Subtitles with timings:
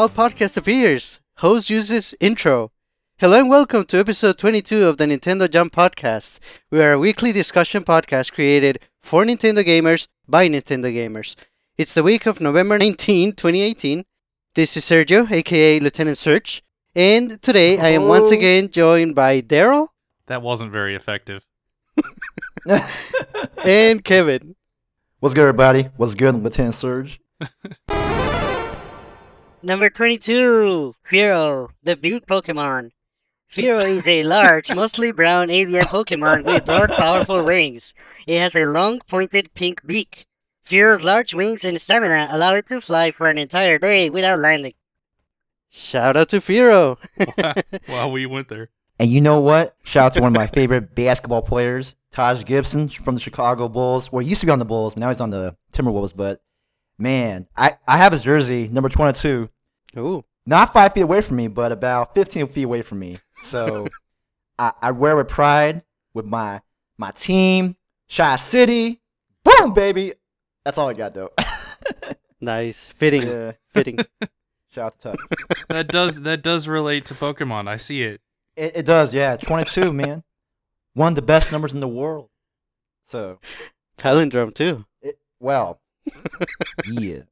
[0.00, 1.20] wild podcast appears.
[1.44, 2.72] Host uses intro.
[3.18, 6.38] Hello and welcome to episode 22 of the Nintendo Jump Podcast.
[6.70, 11.36] We are a weekly discussion podcast created for Nintendo gamers by Nintendo gamers.
[11.76, 14.06] It's the week of November 19, 2018.
[14.54, 16.62] This is Sergio, aka Lieutenant Surge,
[16.96, 18.32] and today I am once Oh.
[18.32, 19.88] again joined by Daryl
[20.28, 21.44] That wasn't very effective.
[23.66, 24.56] and Kevin.
[25.18, 25.90] What's good, everybody?
[25.98, 27.20] What's good, Lieutenant Surge?
[29.62, 32.92] Number 22, Fearow, the big Pokemon.
[33.54, 37.92] Fearow is a large, mostly brown avian Pokemon with broad, powerful wings.
[38.26, 40.24] It has a long, pointed pink beak.
[40.66, 44.72] Fearow's large wings and stamina allow it to fly for an entire day without landing.
[45.68, 46.96] Shout out to Fearow.
[47.88, 48.70] Wow, we went there.
[48.98, 49.76] And you know what?
[49.84, 54.10] Shout out to one of my favorite basketball players, Taj Gibson from the Chicago Bulls.
[54.10, 56.14] Well, he used to be on the Bulls, but now he's on the Timberwolves.
[56.16, 56.40] But
[57.00, 59.48] man, I, I have his jersey, number 22,
[59.98, 60.24] Ooh.
[60.46, 63.18] not five feet away from me, but about 15 feet away from me.
[63.44, 63.86] So
[64.58, 65.82] I, I wear it with pride
[66.14, 66.60] with my
[66.98, 67.76] my team,
[68.14, 69.00] Chi City.
[69.42, 70.12] Boom, baby.
[70.64, 71.30] That's all I got, though.
[72.40, 72.88] Nice.
[72.88, 73.22] Fitting.
[73.22, 73.52] yeah.
[73.68, 73.98] Fitting.
[74.70, 75.62] Shout out to Taj.
[75.68, 77.68] That does that does relate to Pokemon.
[77.68, 78.20] I see it.
[78.56, 79.36] It, it does, yeah.
[79.36, 80.22] 22, man.
[80.94, 82.30] One of the best numbers in the world.
[83.08, 83.40] So,
[83.98, 84.84] Palindrome too.
[85.02, 85.80] it, well,
[86.90, 87.22] yeah.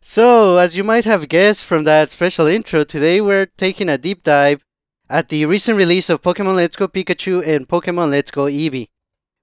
[0.00, 4.22] So, as you might have guessed from that special intro, today we're taking a deep
[4.22, 4.64] dive
[5.10, 8.88] at the recent release of Pokemon Let's Go Pikachu and Pokemon Let's Go Eevee.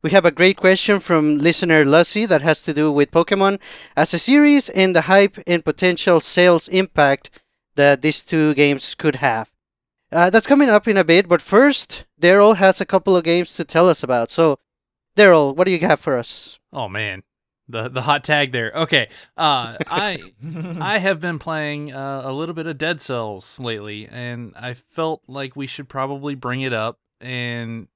[0.01, 3.59] We have a great question from listener Lucy that has to do with Pokemon
[3.95, 7.29] as a series and the hype and potential sales impact
[7.75, 9.49] that these two games could have.
[10.11, 13.55] Uh, that's coming up in a bit, but first, Daryl has a couple of games
[13.55, 14.29] to tell us about.
[14.29, 14.59] So,
[15.17, 16.59] Daryl, what do you have for us?
[16.73, 17.23] Oh man,
[17.67, 18.71] the the hot tag there.
[18.73, 19.07] Okay,
[19.37, 20.19] uh, I
[20.81, 25.21] I have been playing uh, a little bit of Dead Cells lately, and I felt
[25.27, 26.99] like we should probably bring it up.
[27.21, 27.87] And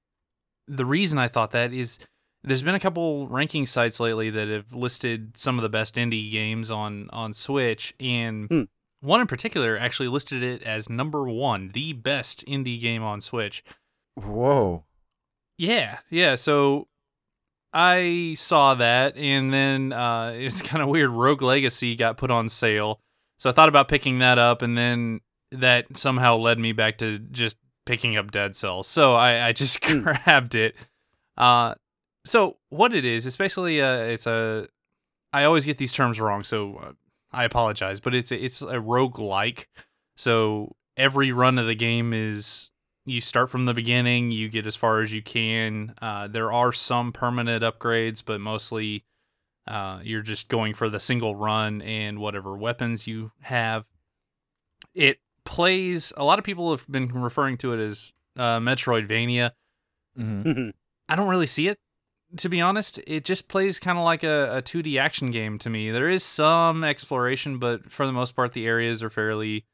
[0.66, 1.98] the reason I thought that is
[2.44, 6.30] there's been a couple ranking sites lately that have listed some of the best indie
[6.30, 8.62] games on on Switch, and Hmm.
[9.00, 13.62] one in particular actually listed it as number one, the best indie game on Switch.
[14.14, 14.84] Whoa.
[15.56, 16.34] Yeah, yeah.
[16.36, 16.87] So
[17.72, 21.10] I saw that, and then uh, it's kind of weird.
[21.10, 23.00] Rogue Legacy got put on sale,
[23.38, 25.20] so I thought about picking that up, and then
[25.52, 28.86] that somehow led me back to just picking up Dead Cells.
[28.86, 30.74] So I, I just grabbed it.
[31.36, 31.74] Uh,
[32.24, 34.68] so what it is, it's basically a, it's a.
[35.32, 36.92] I always get these terms wrong, so uh,
[37.32, 38.00] I apologize.
[38.00, 39.68] But it's a, it's a rogue like.
[40.16, 42.70] So every run of the game is
[43.08, 45.94] you start from the beginning, you get as far as you can.
[46.00, 49.04] Uh, there are some permanent upgrades, but mostly
[49.66, 53.86] uh, you're just going for the single run and whatever weapons you have.
[54.94, 59.52] It plays, a lot of people have been referring to it as uh, Metroidvania.
[60.16, 60.70] hmm
[61.10, 61.78] I don't really see it,
[62.36, 63.00] to be honest.
[63.06, 65.90] It just plays kind of like a, a 2D action game to me.
[65.90, 69.64] There is some exploration, but for the most part, the areas are fairly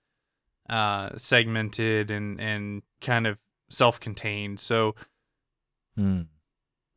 [0.68, 3.38] uh, segmented and, and kind of
[3.70, 4.60] self contained.
[4.60, 4.94] So,
[5.98, 6.26] Mm.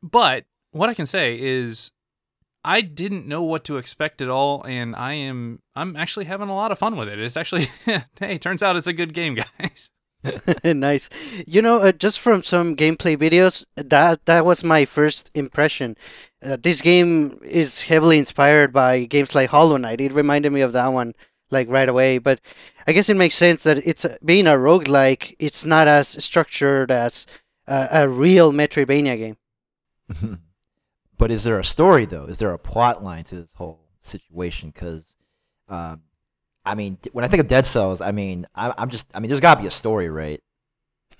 [0.02, 1.92] but what I can say is
[2.64, 6.54] I didn't know what to expect at all, and I am I'm actually having a
[6.54, 7.18] lot of fun with it.
[7.20, 7.68] It's actually
[8.20, 9.90] hey, turns out it's a good game, guys.
[10.64, 11.08] nice.
[11.46, 15.96] You know, uh, just from some gameplay videos, that that was my first impression.
[16.42, 20.00] Uh, this game is heavily inspired by games like Hollow Knight.
[20.00, 21.14] It reminded me of that one
[21.50, 22.18] like right away.
[22.18, 22.40] But
[22.86, 26.90] I guess it makes sense that it's uh, being a roguelike, it's not as structured
[26.90, 27.26] as
[27.66, 30.38] uh, a real Metroidvania game.
[31.18, 32.24] but is there a story though?
[32.24, 34.70] Is there a plot line to this whole situation?
[34.70, 35.02] Because,
[35.68, 36.02] um,
[36.64, 39.28] I mean, when I think of Dead Cells, I mean, I, I'm just, I mean,
[39.28, 40.42] there's got to be a story, right?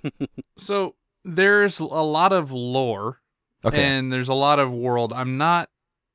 [0.57, 0.95] So
[1.25, 3.21] there's a lot of lore
[3.65, 3.83] Okay.
[3.83, 5.13] and there's a lot of world.
[5.13, 5.69] I'm not.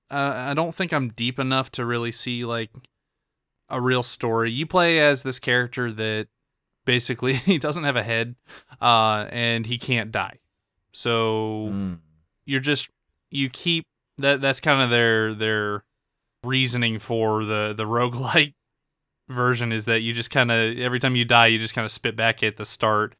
[0.09, 2.69] Uh, I don't think I'm deep enough to really see like
[3.73, 4.51] a real story.
[4.51, 6.27] You play as this character that
[6.85, 8.35] basically he doesn't have a head,
[8.81, 10.39] uh, and he can't die.
[10.93, 11.99] So Mm.
[12.45, 12.89] you're just
[13.31, 13.85] you keep
[14.19, 14.41] that.
[14.41, 15.83] That's kind of their their
[16.43, 18.53] reasoning for the the roguelike
[19.29, 21.91] version is that you just kind of every time you die you just kind of
[21.91, 23.15] spit back at the start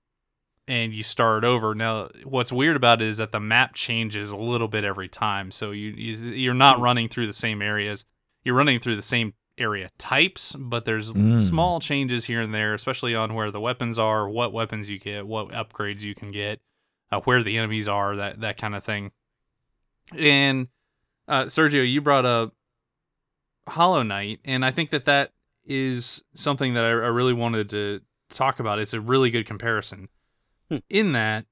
[0.68, 1.74] and you start over.
[1.76, 5.52] Now, what's weird about it is that the map changes a little bit every time,
[5.52, 8.06] so you, you you're not running through the same areas.
[8.46, 11.40] You're running through the same area types, but there's Mm.
[11.40, 15.28] small changes here and there, especially on where the weapons are, what weapons you get,
[15.28, 16.60] what upgrades you can get,
[17.12, 19.12] uh, where the enemies are, that that kind of thing.
[20.18, 20.68] And
[21.28, 22.54] uh, Sergio, you brought up
[23.68, 25.32] Hollow Knight, and I think that that
[25.66, 28.80] is something that I, I really wanted to talk about.
[28.80, 30.10] It's a really good comparison.
[30.70, 30.78] Hmm.
[30.90, 31.46] In that,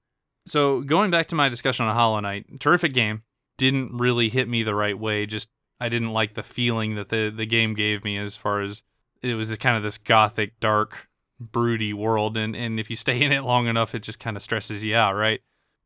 [0.45, 3.23] so going back to my discussion on Hollow Knight, terrific game.
[3.57, 5.27] Didn't really hit me the right way.
[5.27, 5.47] Just
[5.81, 8.83] I didn't like the feeling that the the game gave me as far as
[9.21, 13.31] it was kind of this gothic, dark, broody world, and and if you stay in
[13.31, 15.41] it long enough, it just kind of stresses you out, right?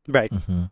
[0.06, 0.30] Right.
[0.30, 0.64] Mm-hmm.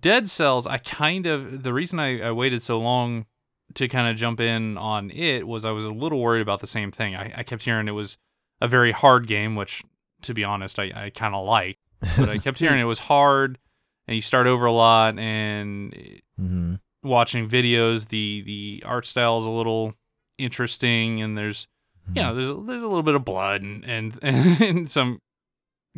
[0.00, 3.26] Dead Cells, I kind of the reason I, I waited so long
[3.74, 6.66] to kind of jump in on it was I was a little worried about the
[6.66, 7.14] same thing.
[7.14, 8.18] I, I kept hearing it was
[8.60, 9.82] a very hard game, which
[10.22, 11.78] to be honest, I, I kind of like.
[12.16, 13.58] But I kept hearing it was hard
[14.06, 15.92] and you start over a lot and
[16.40, 16.74] mm-hmm.
[17.02, 19.94] Watching videos, the the art style is a little
[20.38, 21.66] interesting and there's
[22.14, 24.22] you know, there's a, there's a little bit of blood and and,
[24.60, 25.20] and some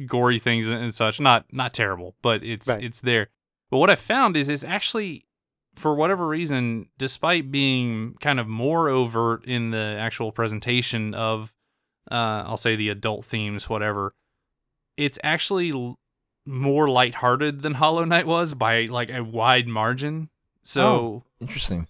[0.07, 1.21] gory things and such.
[1.21, 2.83] Not not terrible, but it's Right.
[2.85, 3.29] it's there.
[3.71, 5.25] But what I found is it's actually
[5.77, 11.53] for whatever reason, despite being kind of more overt in the actual presentation of
[12.11, 14.15] uh I'll say the adult themes whatever,
[14.97, 15.99] it's actually l-
[16.47, 20.29] more lighthearted than Hollow Knight was by like a wide margin.
[20.65, 21.23] So Oh.
[21.41, 21.87] Interesting.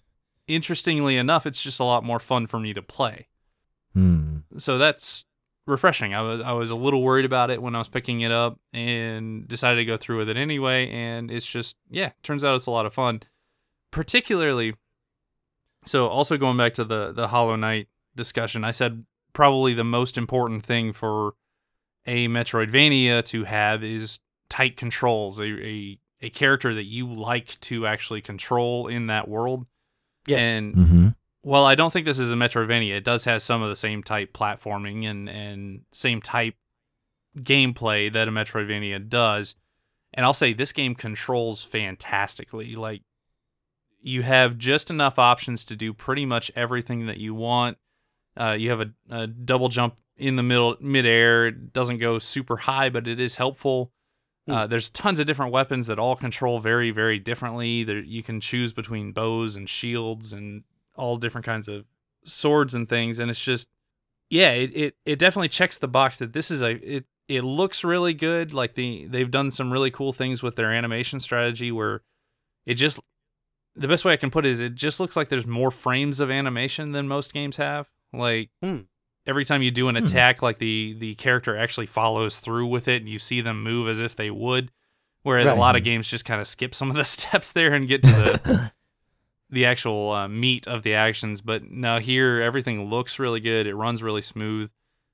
[0.47, 3.27] interestingly enough, it's just a lot more fun for me to play
[3.93, 4.39] Hmm.
[4.57, 5.25] so that's
[5.65, 6.13] refreshing.
[6.13, 8.59] I was I was a little worried about it when I was picking it up
[8.73, 12.65] and decided to go through with it anyway and it's just yeah, turns out it's
[12.67, 13.23] a lot of fun.
[13.91, 14.75] Particularly
[15.85, 20.17] so also going back to the the Hollow Knight discussion, I said probably the most
[20.17, 21.33] important thing for
[22.05, 24.19] a Metroidvania to have is
[24.49, 29.65] tight controls, a a, a character that you like to actually control in that world.
[30.27, 30.39] Yes.
[30.41, 31.07] And Mm-hmm.
[31.43, 32.97] well, I don't think this is a Metroidvania.
[32.97, 36.55] It does have some of the same type platforming and and same type
[37.37, 39.55] gameplay that a Metroidvania does.
[40.13, 42.73] And I'll say this game controls fantastically.
[42.75, 43.01] Like
[44.01, 47.77] you have just enough options to do pretty much everything that you want.
[48.37, 51.47] Uh, you have a, a double jump in the middle midair.
[51.47, 53.91] It doesn't go super high, but it is helpful.
[54.47, 57.83] Uh, there's tons of different weapons that all control very, very differently.
[57.83, 60.63] There, you can choose between bows and shields and
[60.95, 61.85] all different kinds of
[62.25, 63.69] swords and things, and it's just,
[64.29, 67.83] yeah, it, it, it definitely checks the box that this is a it it looks
[67.83, 68.53] really good.
[68.53, 72.01] Like the they've done some really cool things with their animation strategy where
[72.65, 72.99] it just
[73.75, 76.19] the best way I can put it is it just looks like there's more frames
[76.19, 77.89] of animation than most games have.
[78.13, 78.81] Like Hmm.
[79.27, 80.03] Every time you do an Hmm.
[80.03, 83.87] attack, like the the character actually follows through with it, and you see them move
[83.89, 84.71] as if they would.
[85.23, 87.87] Whereas a lot of games just kind of skip some of the steps there and
[87.87, 88.71] get to the
[89.49, 91.41] the actual uh, meat of the actions.
[91.41, 93.65] But now here, everything looks really good.
[93.67, 94.69] It runs really smooth,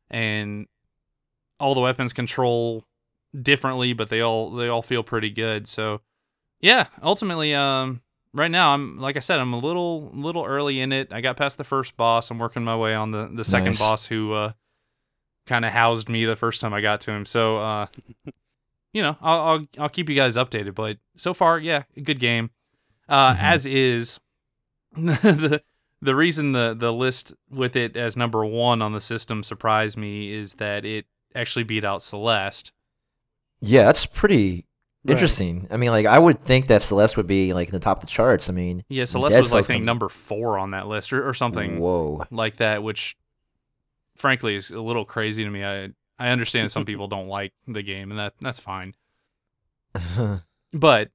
[0.09, 0.67] and
[1.59, 2.85] all the weapons control
[3.39, 5.67] differently, but they all they all feel pretty good.
[5.67, 6.01] So
[6.59, 8.01] yeah, ultimately, um,
[8.33, 11.11] right now I'm like I said, I'm a little little early in it.
[11.11, 12.29] I got past the first boss.
[12.31, 13.79] I'm working my way on the the second Nice.
[13.79, 14.51] boss who uh,
[15.47, 17.25] kind of housed me the first time I got to him.
[17.25, 17.87] So uh,
[18.93, 20.75] you know, I'll, I'll I'll keep you guys updated.
[20.75, 22.51] But so far, yeah, good game.
[23.09, 23.39] Uh, Mhm.
[23.41, 24.19] As is
[24.95, 25.61] the
[26.01, 30.33] the reason the the list with it as number one on the system surprised me
[30.33, 31.05] is that it
[31.35, 32.71] actually beat out Celeste.
[33.61, 34.65] Yeah, that's pretty
[35.03, 35.13] Right.
[35.13, 35.67] interesting.
[35.71, 38.01] I mean, like I would think that Celeste would be like in the top of
[38.01, 38.49] the charts.
[38.49, 41.79] I mean, Yeah, Celeste was like think number four on that list or, or something
[41.79, 42.25] Whoa.
[42.29, 43.17] like that, which
[44.15, 45.63] frankly is a little crazy to me.
[45.63, 45.89] I
[46.19, 48.95] I understand some people don't like the game, and that that's fine.
[50.73, 51.09] But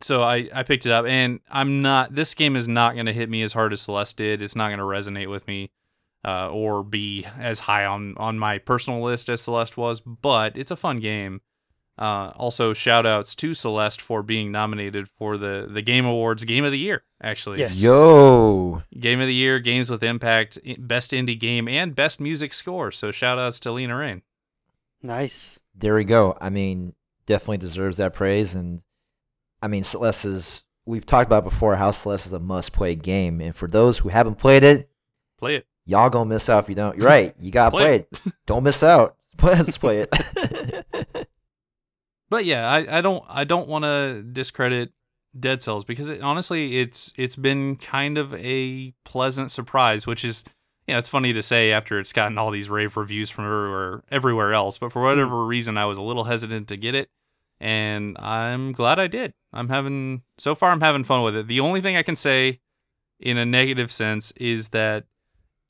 [0.00, 2.14] so I I picked it up, and I'm not.
[2.14, 4.42] This game is not going to hit me as hard as Celeste did.
[4.42, 5.70] It's not going to resonate with me,
[6.24, 10.00] uh, or be as high on on my personal list as Celeste was.
[10.00, 11.42] But it's a fun game.
[11.98, 16.64] Uh, also, shout outs to Celeste for being nominated for the the Game Awards Game
[16.64, 17.04] of the Year.
[17.22, 17.80] Actually, Yes.
[17.80, 18.82] Yo.
[18.98, 22.90] Game of the Year, Games with Impact, Best Indie Game, and Best Music Score.
[22.90, 24.22] So shout outs to Lena Raine.
[25.02, 25.60] Nice.
[25.74, 26.36] There we go.
[26.40, 26.94] I mean,
[27.26, 28.54] definitely deserves that praise.
[28.54, 28.82] And
[29.60, 30.64] I mean, Celeste is.
[30.84, 34.34] We've talked about before how Celeste is a must-play game, and for those who haven't
[34.36, 34.90] played it,
[35.38, 35.66] Play it.
[35.86, 36.96] y'all gonna miss out if you don't.
[36.96, 37.32] You're right.
[37.38, 38.32] You gotta Play play it.
[38.46, 39.16] Don't miss out.
[39.42, 40.08] Let's play it.
[42.32, 44.94] But yeah, I, I don't I don't want to discredit
[45.38, 50.42] Dead Cells because it, honestly, it's it's been kind of a pleasant surprise, which is
[50.86, 54.54] yeah, it's funny to say after it's gotten all these rave reviews from everywhere everywhere
[54.54, 54.78] else.
[54.78, 57.10] But for whatever reason, I was a little hesitant to get it,
[57.60, 59.34] and I'm glad I did.
[59.52, 61.48] I'm having so far I'm having fun with it.
[61.48, 62.60] The only thing I can say
[63.20, 65.04] in a negative sense is that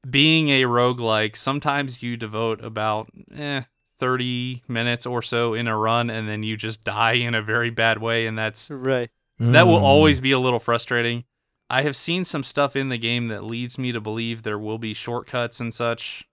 [0.08, 3.62] being a roguelike, sometimes you devote about eh
[4.02, 7.70] 30 minutes or so in a run and then you just die in a very
[7.70, 9.08] bad way and that's Right.
[9.38, 9.82] that will Mm.
[9.82, 11.22] always be a little frustrating.
[11.70, 14.78] I have seen some stuff in the game that leads me to believe there will
[14.78, 16.24] be shortcuts and such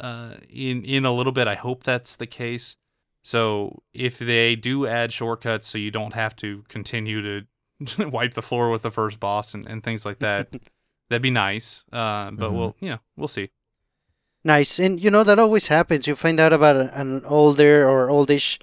[0.00, 1.46] uh, in in a little bit.
[1.46, 2.76] I hope that's the case.
[3.22, 7.46] So if they do add shortcuts, so you don't have to continue to
[8.10, 10.48] wipe the floor with the first boss and, and things like that,
[11.10, 11.84] that'd be nice.
[11.92, 12.54] Uh, but Mhm.
[12.56, 13.50] we'll yeah we'll see.
[14.44, 14.78] Nice.
[14.78, 16.06] And you know, that always happens.
[16.06, 18.58] You find out about an older or oldish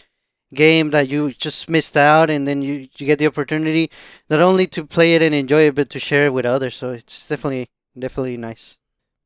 [0.53, 3.89] game that you just missed out, and then you, you get the opportunity
[4.29, 6.75] not only to play it and enjoy it, but to share it with others.
[6.75, 8.77] So it's definitely, definitely nice.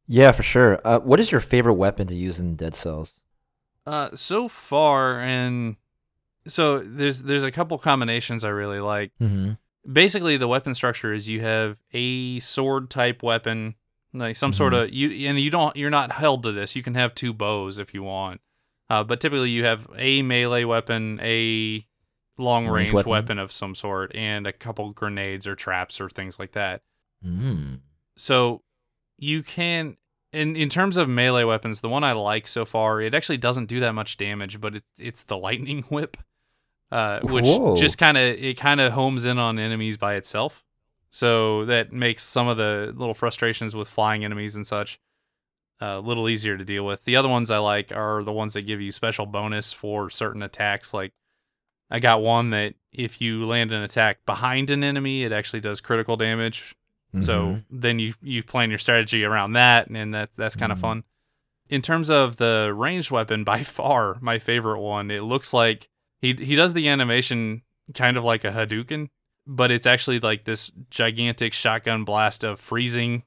[0.07, 0.79] Yeah, for sure.
[0.83, 3.13] Uh, what is your favorite weapon to use in Dead Cells?
[3.85, 5.77] Uh, so far, and
[6.45, 9.11] so there's there's a couple combinations I really like.
[9.21, 9.53] Mm-hmm.
[9.91, 13.75] basically the weapon structure is you have a sword type weapon
[14.13, 14.83] like some sort Mhm.
[14.83, 17.77] of you and you don't you're not held to this you can have two bows
[17.77, 18.41] if you want
[18.89, 21.85] uh, but typically you have a melee weapon a
[22.37, 23.09] long Range range weapon.
[23.11, 23.39] weapon.
[23.39, 26.81] of some sort and a couple grenades or traps or things like that
[27.25, 27.79] Mm.
[28.17, 28.61] so
[29.17, 29.97] you can
[30.33, 33.67] in in terms of melee weapons the one i like so far it actually doesn't
[33.67, 36.17] do that much damage but it, it's the lightning whip
[36.91, 37.75] uh, which Whoa.
[37.75, 40.63] just kind of it kind of homes in on enemies by itself
[41.15, 44.99] so that makes some of the little frustrations with flying enemies and such
[45.81, 48.53] uh, a little easier to deal with the other ones i like are the ones
[48.53, 51.11] that give you special bonus for certain attacks like
[51.91, 55.79] i got one that if you land an attack behind an enemy it actually does
[55.81, 56.75] critical damage
[57.21, 57.63] so Mhm.
[57.69, 60.81] then you you plan your strategy around that, and that that's kind of Mhm.
[60.81, 61.03] fun.
[61.69, 65.11] In terms of the ranged weapon, by far my favorite one.
[65.11, 65.89] It looks like
[66.21, 67.61] he he does the animation
[67.93, 69.09] kind of like a Hadouken,
[69.47, 73.23] but it's actually like this gigantic shotgun blast of freezing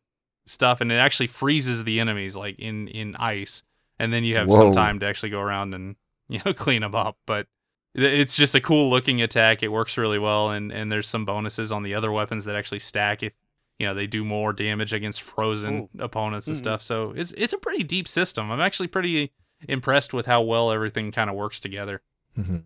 [0.47, 3.63] stuff, and it actually freezes the enemies like in in ice,
[3.99, 5.97] and then you have some time to actually go around and
[6.29, 7.19] you know clean them up.
[7.27, 7.47] But
[7.95, 9.63] it's just a cool looking attack.
[9.63, 12.81] It works really well, and and there's some bonuses on the other weapons that actually
[12.81, 13.33] stack if
[13.79, 15.89] you know they do more damage against frozen Ooh.
[15.99, 16.61] opponents and Mhm.
[16.61, 16.83] stuff.
[16.83, 18.51] So it's it's a pretty deep system.
[18.51, 19.33] I'm actually pretty
[19.69, 22.03] impressed with how well everything kind of works together.
[22.39, 22.59] Mm-hmm.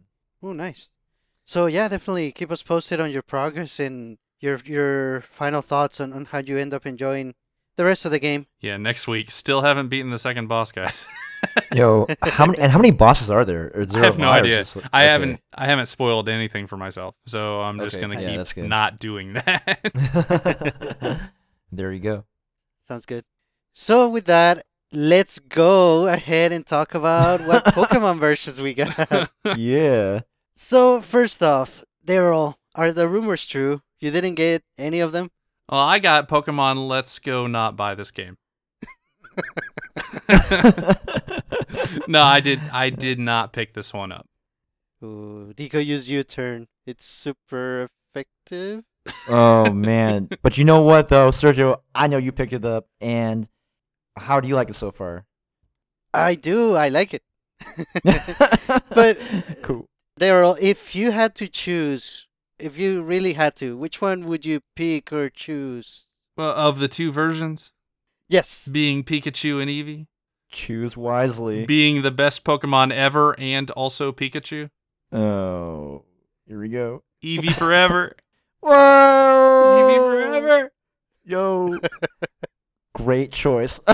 [0.42, 0.88] Oh, nice.
[1.44, 6.12] So yeah, definitely keep us posted on your progress and your your final thoughts on,
[6.12, 7.34] on how you end up enjoying
[7.76, 8.46] the rest of the game.
[8.60, 11.06] Yeah, next week still haven't beaten the second boss, guys.
[11.72, 13.72] Yo, how many and how many bosses are there?
[13.74, 14.58] Or is I have no idea.
[14.58, 18.36] just- I haven't I haven't spoiled anything for myself, so I'm just Okay, gonna yeah,
[18.36, 18.68] that's keep good.
[18.70, 21.30] not doing that.
[21.72, 22.24] there you go.
[22.82, 23.24] Sounds good.
[23.72, 29.30] So with that, let's go ahead and talk about what Pokemon versions we got.
[29.56, 30.20] Yeah.
[30.62, 33.80] So first off, Daryl, are the rumors true?
[33.98, 35.30] You didn't get any of them?
[35.70, 38.36] well, I got Pokemon Let's Go not buy this game.
[42.06, 44.26] no, I did I did not pick this one up.
[45.02, 46.68] Ooh, Deco use U-turn.
[46.86, 48.84] It's super effective.
[49.28, 50.28] oh man.
[50.42, 51.78] But you know what though, Sergio?
[51.94, 53.48] I know you picked it up and
[54.14, 55.24] how do you like it so far?
[56.12, 56.74] I do.
[56.74, 57.22] I like it.
[58.90, 59.18] but
[59.62, 59.89] cool.
[60.20, 62.26] Daryl, if you had to choose,
[62.58, 66.06] if you really had to, which one would you pick or choose?
[66.36, 67.72] Well, of the two versions,
[68.28, 68.68] Yes.
[68.68, 70.06] being Pikachu and Eevee,
[70.52, 71.64] Choose wisely.
[71.64, 74.68] being the best Pokemon ever and also Pikachu,
[75.12, 76.04] oh.
[76.46, 77.02] Here we go.
[77.22, 78.16] Eevee forever.
[78.60, 78.72] Whoa!
[79.78, 80.72] Eevee forever.
[81.24, 81.78] Yo.
[82.94, 83.80] Great choice.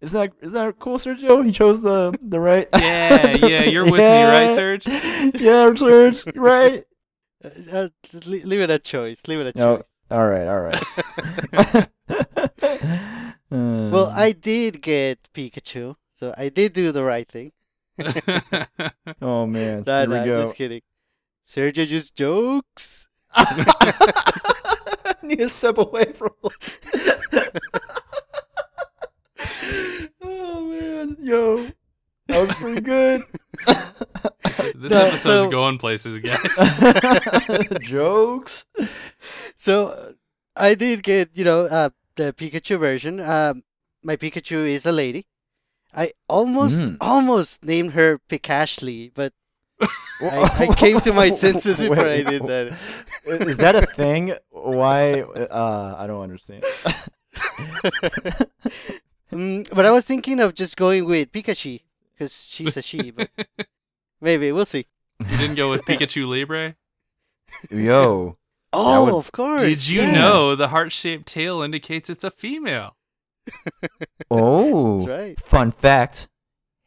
[0.00, 1.44] Isn't that isn't that cool, Sergio?
[1.44, 2.66] He chose the the right.
[2.78, 4.54] Yeah, yeah, you're with me, right, Yeah.
[4.54, 4.86] Serge?
[5.34, 6.24] Yeah, Serge.
[6.34, 6.84] Right.
[7.44, 9.26] Uh, uh, just leave it a choice.
[9.28, 9.76] Leave it a No.
[9.78, 9.84] choice.
[10.10, 10.46] All right.
[10.46, 11.88] All right.
[13.52, 17.50] Well, I did get Pikachu, so I did do the right thing.
[19.20, 19.82] Oh man.
[19.86, 20.42] Nah, Here nah, we go.
[20.44, 20.82] just kidding.
[21.46, 23.08] Sergio just jokes.
[23.34, 26.30] I need to step away from.
[30.22, 31.66] Oh man, yo,
[32.28, 33.22] that was pretty good.
[33.66, 37.68] this No, episode's so- going places, guys.
[37.80, 38.66] Jokes.
[39.56, 40.12] So uh,
[40.56, 43.20] I did get, you know, uh, the Pikachu version.
[43.20, 43.62] Um,
[44.02, 45.26] my Pikachu is a lady.
[45.94, 46.96] I almost, Mm.
[47.00, 49.32] almost named her Pikashly, but
[50.20, 52.78] I, I came to my senses before I did that.
[53.26, 54.34] Is that a thing?
[54.50, 55.22] Why?
[55.22, 56.62] Uh, I don't understand.
[59.32, 61.80] Mm, but I was thinking of just going with Pikachu
[62.12, 63.10] because she's a she.
[63.12, 63.30] But
[64.20, 64.86] maybe we'll see.
[65.20, 66.76] You didn't go with Pikachu Libre?
[67.70, 68.36] Yo,
[68.72, 69.62] Oh, would- of course.
[69.62, 70.12] Did you yeah.
[70.14, 72.96] know the heart shaped tail indicates it's a female?
[74.30, 75.40] oh, That's right.
[75.40, 76.28] fun fact.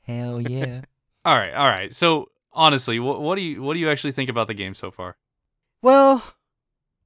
[0.03, 0.81] Hell yeah.
[1.25, 1.93] All right, all right.
[1.93, 4.91] So honestly, what, what do you what do you actually think about the game so
[4.91, 5.17] far?
[5.81, 6.23] Well,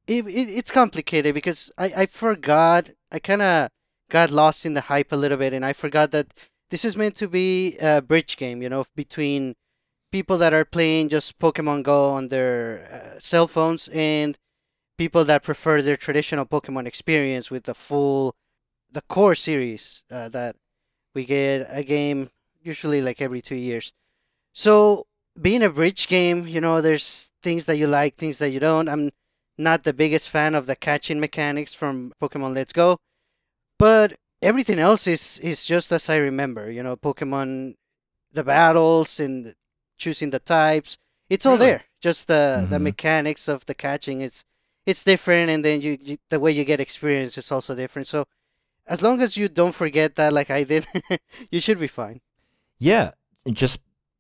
[0.08, 2.89] it, it it's complicated because I I forgot.
[3.12, 3.70] I kind of
[4.10, 6.34] got lost in the hype a little bit, and I forgot that
[6.70, 9.56] this is meant to be a bridge game, you know, between
[10.12, 14.38] people that are playing just Pokemon Go on their uh, cell phones and
[14.98, 18.36] people that prefer their traditional Pokemon experience with the full,
[18.92, 20.56] the core series uh, that
[21.14, 22.30] we get a game
[22.62, 23.94] usually like every two years.
[24.54, 25.06] So
[25.40, 28.90] being a bridge game, you know, there's things that you like, things that you don't.
[28.90, 29.12] I'm
[29.58, 32.98] not the biggest fan of the catching mechanics from Pokemon Let's Go,
[33.77, 36.72] but everything else is is just as I remember.
[36.72, 37.75] You know, Pokemon,
[38.34, 39.55] the battles and
[39.98, 40.98] choosing the types,
[41.29, 41.67] it's all Really?
[41.67, 41.84] there.
[42.01, 42.84] Just the the Mhm.
[42.84, 44.43] mechanics of the catching, it's
[44.86, 48.07] it's different, and then you, you the way you get experience is also different.
[48.07, 48.25] So
[48.88, 50.86] as long as you don't forget that, like I did,
[51.51, 52.22] you should be fine.
[52.79, 53.12] Yeah,
[53.51, 53.79] just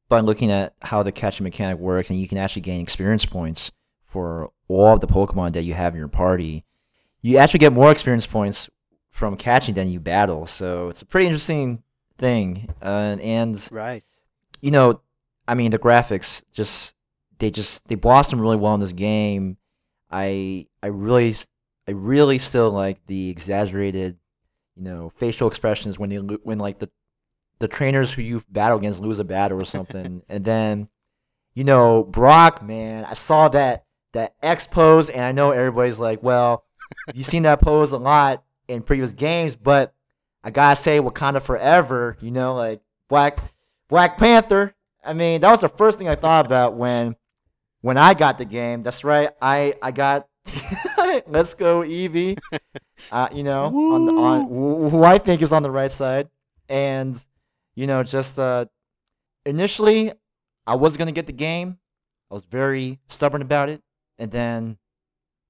[0.09, 3.71] by looking at how the catching mechanic works, and you can actually gain experience points
[4.05, 6.65] for all of the Pokemon that you have in your party.
[7.21, 8.69] You actually get more experience points
[9.17, 11.81] from catching than you battle, so it's a pretty interesting
[12.19, 12.69] thing.
[12.83, 14.03] Uh, and Right.
[14.61, 15.01] you know,
[15.47, 16.93] I mean, the graphics just
[17.39, 19.57] they just they blossom really well in this game.
[20.11, 21.35] I I really
[21.87, 24.17] I really still like the exaggerated,
[24.75, 26.89] you know, facial expressions when they when like the
[27.57, 30.89] the trainers who you battle against lose a battle or something, and then
[31.55, 36.21] you know Brock, man, I saw that that X pose, and I know everybody's like,
[36.21, 36.65] well,
[37.15, 39.93] you've seen that pose a lot in previous games, but
[40.43, 43.39] I gotta say, Wakanda forever, you know, like Black
[43.89, 44.73] Black Panther.
[45.03, 47.15] I mean, that was the first thing I thought about when
[47.81, 48.81] when I got the game.
[48.81, 50.27] That's right, I I got
[51.27, 52.37] Let's Go Eevee.
[53.11, 54.47] Uh, you know, on the, on
[54.89, 56.29] who I think is on the right side,
[56.67, 57.23] and
[57.75, 58.65] you know, just uh,
[59.45, 60.11] initially
[60.65, 61.77] I was gonna get the game.
[62.31, 63.83] I was very stubborn about it,
[64.17, 64.77] and then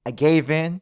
[0.06, 0.82] I gave in.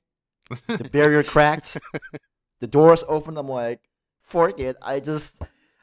[0.67, 1.77] The barrier cracked.
[2.59, 3.37] the doors opened.
[3.37, 3.81] I'm like,
[4.21, 4.77] fork it.
[4.81, 5.35] I just,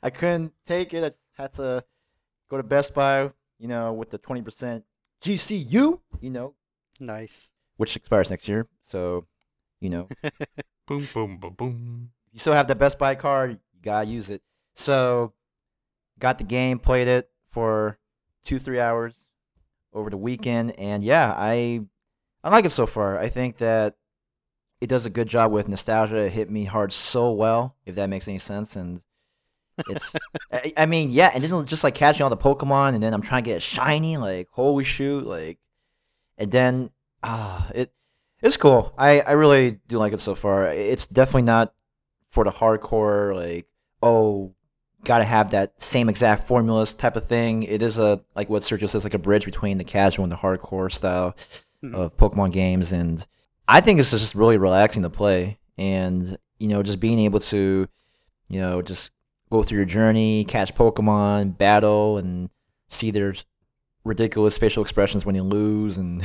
[0.03, 1.17] I couldn't take it.
[1.39, 1.85] I had to
[2.51, 4.83] go to Best Buy, you know, with the 20%
[5.23, 6.55] GCU, you know,
[7.01, 7.51] Nice.
[7.77, 8.67] which expires next year.
[8.87, 9.27] So,
[9.81, 10.09] you know,
[10.87, 12.11] Boom, boom, boom, boom.
[12.33, 14.43] you still have the Best Buy card, you gotta use it.
[14.75, 15.33] So,
[16.19, 17.99] got the game, played it for
[18.45, 19.15] two, three hours
[19.95, 21.81] over the weekend, and yeah, I,
[22.43, 23.19] I like it so far.
[23.19, 23.95] I think that
[24.83, 26.17] it does a good job with nostalgia.
[26.17, 29.01] It hit me hard so well, if that makes any sense, and
[29.89, 30.13] it's,
[30.53, 33.23] I, I mean, yeah, and then just like catching all the Pokemon, and then I'm
[33.23, 35.59] trying to get it shiny, like holy shoot, like,
[36.37, 36.91] and then
[37.23, 37.93] ah, it,
[38.43, 38.93] it's cool.
[38.99, 40.67] I I really do like it so far.
[40.69, 41.73] It's definitely not
[42.29, 43.67] for the hardcore like
[44.03, 44.55] oh
[45.05, 47.63] gotta have that same exact formulas type of thing.
[47.63, 50.37] It is a like what Sergio says like a bridge between the casual and the
[50.37, 51.37] hardcore style
[51.85, 51.95] Mhm.
[51.95, 53.27] of Pokemon games, and
[53.73, 55.59] I think it's just really relaxing to play.
[55.79, 57.89] And you know, just being able to
[58.49, 59.11] you know just
[59.51, 62.51] go through your journey, catch Pokemon, battle, and
[62.89, 63.35] see their
[64.05, 66.23] ridiculous facial expressions when you lose, and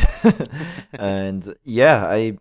[0.94, 2.38] and yeah, I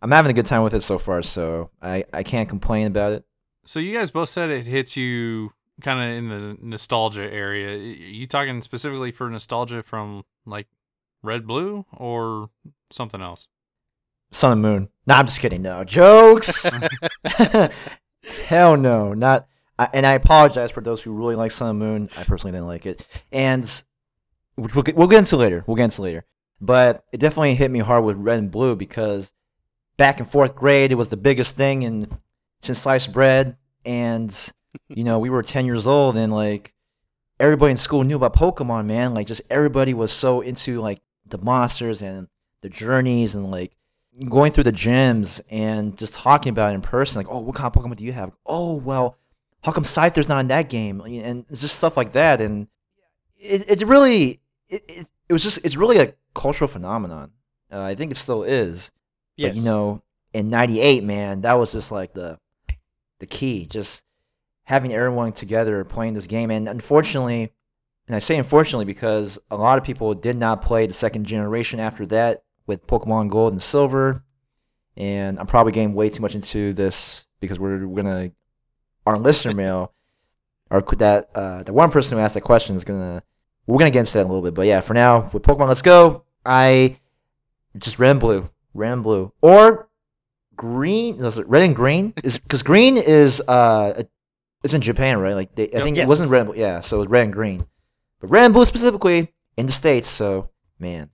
[0.00, 1.22] I'm having a good time with it so far.
[1.22, 3.24] So I I can't complain about it.
[3.64, 7.76] So you guys both said it hits you kind of in the nostalgia area.
[7.76, 10.68] Are you talking specifically for nostalgia from like
[11.20, 12.50] Red Blue or
[12.90, 13.48] something else?
[14.30, 14.88] Sun and Moon.
[15.06, 15.62] No, I'm just kidding.
[15.62, 16.68] No jokes.
[18.46, 19.46] Hell no, not.
[19.78, 22.10] I, and I apologize for those who really like Sun and Moon.
[22.16, 23.70] I personally didn't like it, and
[24.56, 25.64] which we'll get, we'll get into later.
[25.66, 26.24] We'll get into later.
[26.60, 29.32] But it definitely hit me hard with Red and Blue because
[29.96, 32.18] back in fourth grade, it was the biggest thing in
[32.60, 34.34] since sliced bread, and
[34.88, 36.74] you know we were 10 years old, and like
[37.38, 39.14] everybody in school knew about Pokemon, man.
[39.14, 42.28] Like just everybody was so into like the monsters and
[42.62, 43.75] the journeys and like
[44.28, 47.74] going through the gyms and just talking about it in person, like, oh, what kind
[47.74, 48.36] of Pokemon do you have?
[48.46, 49.18] Oh, well,
[49.62, 51.00] how come Scyther's not in that game?
[51.00, 52.40] And it's just stuff like that.
[52.40, 52.68] And
[53.36, 57.32] it, it really, it, it, it was just, it's really a cultural phenomenon.
[57.70, 58.90] Uh, I think it still is.
[59.36, 59.50] Yes.
[59.50, 60.02] But, you know,
[60.32, 62.38] in 98, man, that was just like the,
[63.18, 63.66] the key.
[63.66, 64.02] Just
[64.64, 66.50] having everyone together playing this game.
[66.50, 67.52] And unfortunately,
[68.06, 71.80] and I say unfortunately because a lot of people did not play the second generation
[71.80, 74.22] after that with Pokemon Gold and Silver.
[74.96, 78.30] And I'm probably getting way too much into this because we're gonna
[79.06, 79.92] our listener mail
[80.70, 83.22] or could that uh, the one person who asked that question is gonna
[83.66, 84.54] we're gonna get into that in a little bit.
[84.54, 86.98] But yeah, for now with Pokemon Let's Go, I
[87.78, 89.88] just red and blue, red and blue, or
[90.56, 91.22] green.
[91.22, 92.14] It red and green?
[92.24, 94.04] Is because green is uh
[94.62, 95.34] it's in Japan, right?
[95.34, 96.06] Like they, I think Yes.
[96.06, 96.40] it wasn't red.
[96.42, 96.58] and blue.
[96.60, 97.66] Yeah, so it was red and green,
[98.20, 100.08] but red and blue specifically in the states.
[100.08, 100.48] So
[100.78, 101.10] man,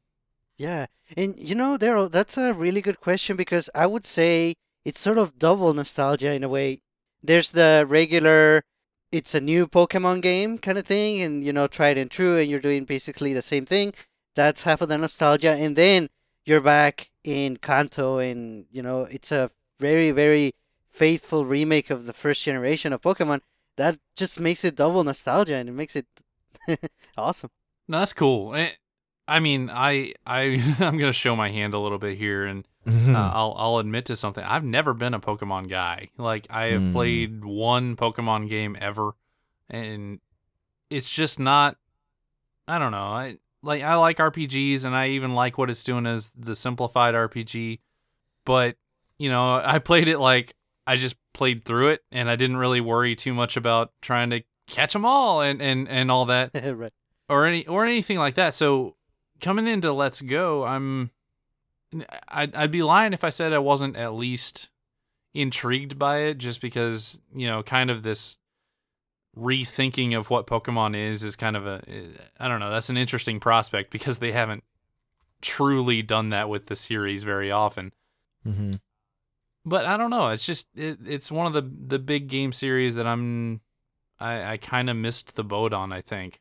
[0.57, 5.01] Yeah, and you know, Daryl, that's a really good question because I would say it's
[5.01, 6.81] sort of double nostalgia in a way.
[7.22, 8.62] there's the regular
[9.12, 12.51] it's a new Pokemon game kind of thing, and you know, tried and true, and
[12.51, 13.92] you're doing basically the same thing.
[14.35, 16.09] That's half of the nostalgia, and then
[16.46, 20.55] you're back in Kanto, and you know, it's a very, very
[20.90, 23.40] faithful remake of the first generation of Pokemon.
[23.77, 26.07] That just makes it double nostalgia, and it makes it
[27.18, 27.51] awesome.
[27.88, 28.55] No, that's cool.
[28.55, 28.70] Eh,
[29.28, 33.14] I mean, I I I'm gonna show my hand a little bit here, and Hmm.
[33.14, 34.42] uh, I'll I'll admit to something.
[34.42, 36.08] I've never been a Pokemon guy.
[36.18, 36.92] Like I have Hmm.
[36.92, 39.12] played one Pokemon game ever,
[39.70, 40.18] and
[40.90, 41.76] it's just not.
[42.66, 42.98] I don't know.
[43.04, 47.14] I like I like RPGs, and I even like what it's doing as the simplified
[47.14, 47.78] RPG.
[48.44, 48.76] But
[49.18, 50.56] you know, I played it like
[50.87, 54.42] I just played through it, and I didn't really worry too much about trying to
[54.66, 56.92] catch them all and and and all that right.
[57.28, 58.54] or any or anything like that.
[58.54, 58.96] So
[59.42, 61.11] coming into Let's Go, I'm
[62.28, 64.70] I'd, I'd be lying if I said I wasn't at least
[65.35, 68.38] intrigued by it, just because you know, kind of this
[69.37, 71.83] rethinking of what Pokemon is is kind of a
[72.38, 72.70] I don't know.
[72.70, 74.64] That's an interesting prospect because they haven't
[75.40, 77.92] truly done that with the series very often.
[78.44, 78.74] hmm
[79.64, 80.28] But I don't know.
[80.28, 83.61] It's just it, it's one of the the big game series that I'm
[84.20, 85.92] I, I kind of missed the boat on.
[85.92, 86.40] I think.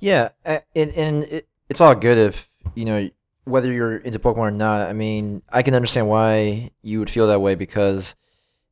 [0.00, 3.10] Yeah, and and it, it's all good if you know
[3.44, 4.88] whether you're into Pokemon or not.
[4.88, 8.14] I mean, I can understand why you would feel that way because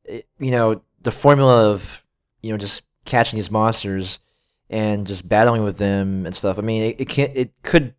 [0.03, 2.03] it, you know the formula of
[2.41, 4.19] you know just catching these monsters
[4.69, 6.57] and just battling with them and stuff.
[6.57, 7.93] I mean, it, it can't it could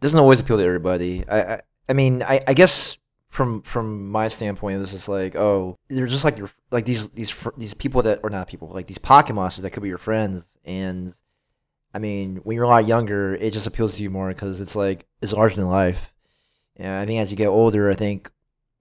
[0.00, 1.24] doesn't always appeal to everybody.
[1.28, 5.78] I I, I mean, I, I guess from from my standpoint, this is like oh,
[5.88, 8.98] they're just like your like these these these people that or not people like these
[8.98, 11.14] pocket monsters that could be your friends and
[11.94, 14.74] I mean, when you're a lot younger, it just appeals to you more because it's
[14.74, 16.12] like it's larger than life.
[16.76, 18.30] And I think as you get older, I think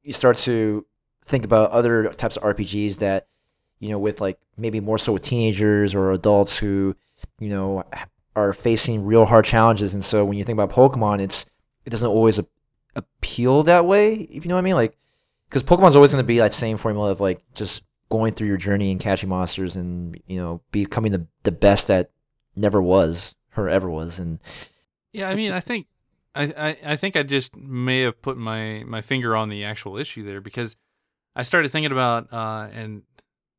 [0.04, 0.86] you start to
[1.26, 3.28] think about other types of RPGs that,
[3.80, 6.95] you know, with like maybe more so with teenagers or adults who,
[7.39, 7.84] you know,
[8.36, 9.93] are facing real hard challenges.
[9.93, 11.45] And so when you think about Pokemon, it's
[11.86, 12.45] it doesn't always a-
[12.95, 14.13] appeal that way.
[14.13, 14.97] If you know what I mean, like
[15.50, 18.58] because Pokemon's always going to be that same formula of like just going through your
[18.58, 22.12] journey and catching monsters and you know becoming the the best that
[22.62, 24.39] never was or ever was and
[25.13, 25.88] Yeah, I mean, I think,
[26.34, 29.97] I, I, I think I just may have put my my finger on the actual
[29.97, 30.78] issue there because
[31.36, 33.04] I started thinking about, uh, and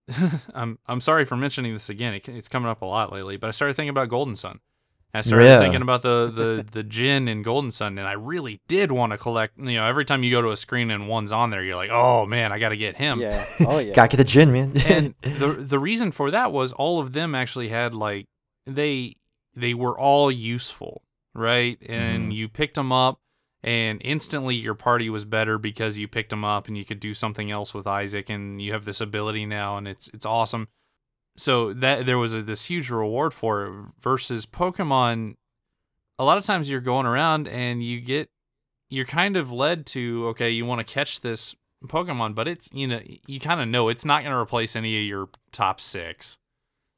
[0.55, 2.15] I'm I'm sorry for mentioning this again.
[2.15, 4.61] It, it's coming up a lot lately, but I started thinking about Golden Sun.
[5.15, 5.59] I started Yeah.
[5.61, 9.19] thinking about the the the Djinn in Golden Sun, and I really did want to
[9.19, 9.59] collect.
[9.59, 11.91] You know, every time you go to a screen and one's on there, you're like,
[11.93, 13.21] oh man, I got to get him.
[13.21, 13.45] Yeah.
[13.67, 13.95] Oh yeah.
[13.95, 17.35] gotta get the Djinn man and the the reason for that was all of them
[17.35, 18.27] actually had like
[18.67, 19.17] they
[19.55, 21.03] they were all useful,
[21.35, 21.79] right?
[21.87, 22.35] And Mhm.
[22.37, 23.19] you picked them up
[23.63, 27.13] and instantly your party was better because you picked them up and you could do
[27.15, 30.69] something else with Isaac and you have this ability now and it's it's awesome.
[31.37, 35.35] So that there was a, this huge reward for it versus Pokemon
[36.19, 38.29] a lot of times you're going around and you get
[38.91, 41.55] you're kind of led to okay, you want to catch this
[41.87, 44.97] Pokemon, but it's you know you kind of know it's not going to replace any
[44.99, 46.39] of your top six.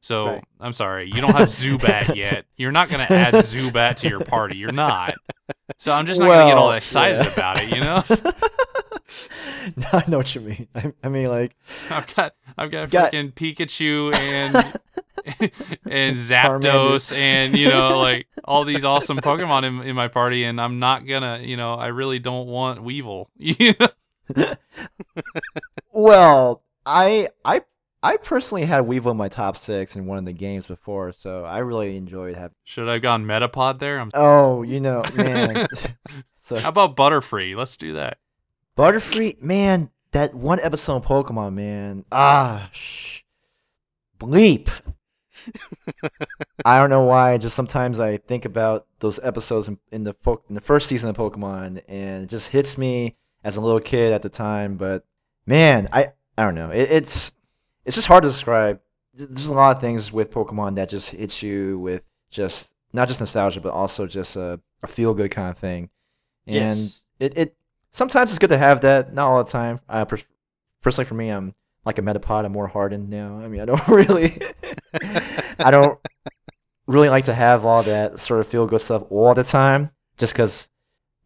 [0.05, 0.45] So Right.
[0.61, 2.45] I'm sorry, you don't have Zubat yet.
[2.57, 4.59] You're not going to add Zubat to your party.
[4.59, 5.15] You're not.
[5.79, 7.33] So I'm just not going to get all excited yeah.
[7.33, 7.71] about it.
[7.71, 8.03] You know,
[9.77, 11.57] no, I know what you mean I, I mean like
[11.89, 14.57] I've got I've got Got- freaking Pikachu and
[15.91, 20.61] and Zapdos and you know like all these awesome Pokemon in, in my party, and
[20.61, 23.31] I'm not gonna you know I really don't want Weedle.
[23.39, 24.55] You know?
[25.93, 27.63] well I I
[28.05, 31.45] I personally had Weedle in my top six in one of the games before so
[31.45, 33.99] I really enjoyed having Should I have gone Metapod there?
[33.99, 35.67] I'm, oh you know man
[36.45, 37.55] so how about Butterfree?
[37.55, 38.19] Let's do that.
[38.77, 42.05] Butterfree, man, that one episode of Pokemon, man.
[42.13, 43.23] Ah, sh-
[44.19, 44.69] bleep.
[46.65, 47.39] I don't know why.
[47.39, 51.09] Just sometimes I think about those episodes in, in the po- in the first season
[51.09, 54.77] of Pokemon, and it just hits me as a little kid at the time.
[54.77, 55.05] But
[55.47, 56.71] man, I I don't know.
[56.71, 57.33] It, it's
[57.85, 58.81] it's just hard to describe.
[59.15, 63.21] There's a lot of things with Pokemon that just hits you with just not just
[63.21, 65.91] nostalgia, but also just a, a feel good kind of thing.
[66.47, 67.03] And Yes.
[67.21, 67.57] it, it
[67.93, 69.13] sometimes it's good to have that.
[69.15, 69.81] Not all the time.
[70.09, 70.25] Pers-
[70.83, 72.45] personally, for me, I'm like a Metapod.
[72.45, 73.39] I'm more hardened now.
[73.41, 74.41] I mean, I don't really,
[75.59, 75.99] I don't
[76.87, 79.91] really like to have all that sort of feel good stuff all the time.
[80.17, 80.69] Just because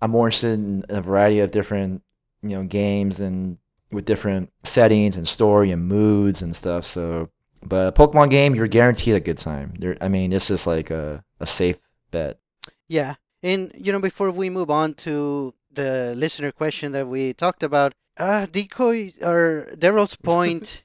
[0.01, 2.03] I'm more interested in a variety of different,
[2.43, 3.59] you know, games and
[3.91, 6.85] with different settings and story and moods and stuff.
[6.85, 7.31] So,
[7.63, 9.75] but Pokemon game, you're guaranteed a good time.
[9.79, 11.79] There, I mean, this is like a, a safe
[12.11, 12.39] bet.
[12.87, 13.15] Yeah.
[13.43, 17.93] And you know, before we move on to the listener question that we talked about,
[18.17, 20.85] uh, decoy or Daryl's point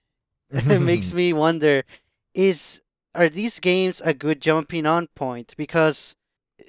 [0.66, 1.84] makes me wonder:
[2.34, 2.82] is
[3.16, 5.56] are these games a good jumping on point?
[5.58, 6.16] Because,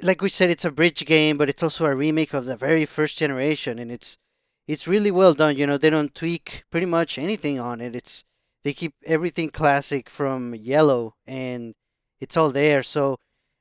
[0.03, 2.87] like we said, it's a bridge game, but it's also a remake of the very
[2.87, 4.19] first generation, and it's
[4.67, 5.57] it's really well done.
[5.57, 7.95] You know, they don't tweak pretty much anything on it.
[7.95, 8.25] It's
[8.63, 11.75] they keep everything classic from Yellow, and
[12.21, 12.83] it's all there.
[12.83, 13.19] So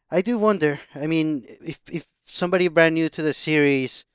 [0.10, 0.80] I do wonder.
[0.96, 4.06] I mean, if if somebody brand new to the series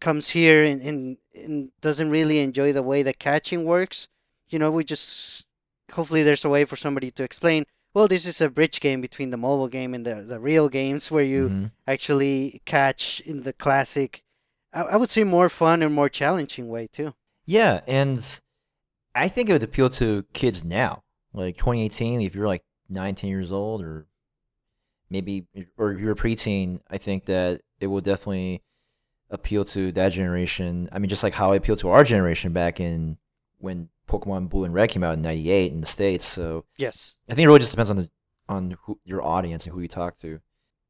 [0.00, 4.08] comes here and, and, and doesn't really enjoy the way the catching works,
[4.48, 5.46] you know, we just
[5.92, 7.64] hopefully there's a way for somebody to explain.
[7.94, 11.12] Well, this is a bridge game between the mobile game and the, the real games
[11.12, 11.70] where you Mhm.
[11.86, 14.23] actually catch in the classic.
[14.74, 17.14] I, I would say more fun and more challenging way too.
[17.46, 18.24] Yeah, and
[19.14, 22.20] I think it would appeal to kids now, like 2018.
[22.20, 24.06] If you're like 19 years old, or
[25.10, 28.62] maybe, or if you're a preteen, I think that it will definitely
[29.30, 30.88] appeal to that generation.
[30.92, 33.18] I mean, just like how it appealed to our generation back in
[33.58, 36.26] when Pokemon Blue and Red came out in '98 in the states.
[36.26, 37.16] So Yes.
[37.28, 38.10] I think it really just depends on the
[38.48, 40.40] on who, your audience and who you talk to.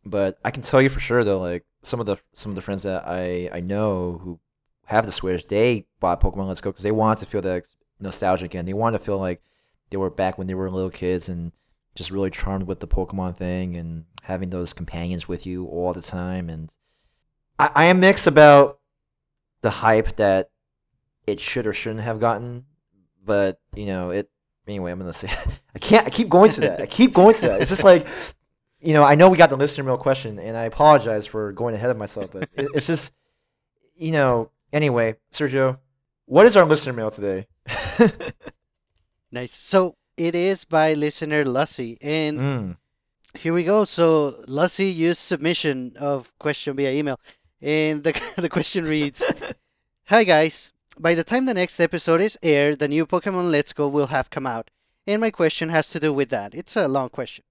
[0.04, 2.62] But I can tell you for sure though, like some of the some of the
[2.62, 4.40] friends that I I know who
[4.86, 7.64] have the Switch, they bought Pokemon Let's Go because they want to feel that
[8.00, 8.66] nostalgia again.
[8.66, 9.42] They want to feel like
[9.90, 11.52] they were back when they were little kids and
[11.94, 16.02] just really charmed with the Pokemon thing and having those companions with you all the
[16.02, 16.50] time.
[16.50, 16.70] And
[17.58, 18.80] I, I am mixed about
[19.60, 20.50] the hype that
[21.26, 22.64] it should or shouldn't have gotten,
[23.24, 24.30] but you know it.
[24.66, 25.30] Anyway, I'm gonna say
[25.74, 26.06] I can't.
[26.06, 26.80] I keep going to that.
[26.80, 27.60] I keep going to that.
[27.60, 28.06] It's just like
[28.84, 29.02] you know.
[29.02, 31.96] I know we got the listener mail question, and I apologize for going ahead of
[31.96, 33.12] myself, but it, it's just
[33.96, 34.50] you know.
[34.72, 35.78] Anyway, Sergio,
[36.26, 37.46] what is our listener mail today?
[39.30, 39.52] Nice.
[39.52, 42.76] So it is by listener Lucy, and Mm.
[43.36, 43.84] Here we go.
[43.84, 47.18] So Lucy used submission of question via email,
[47.60, 49.22] and the the question reads,
[50.06, 50.72] "Hi guys.
[50.98, 54.30] By the time the next episode is aired, the new Pokemon Let's Go will have
[54.30, 54.70] come out,
[55.04, 56.54] and my question has to do with that.
[56.54, 57.44] It's a long question.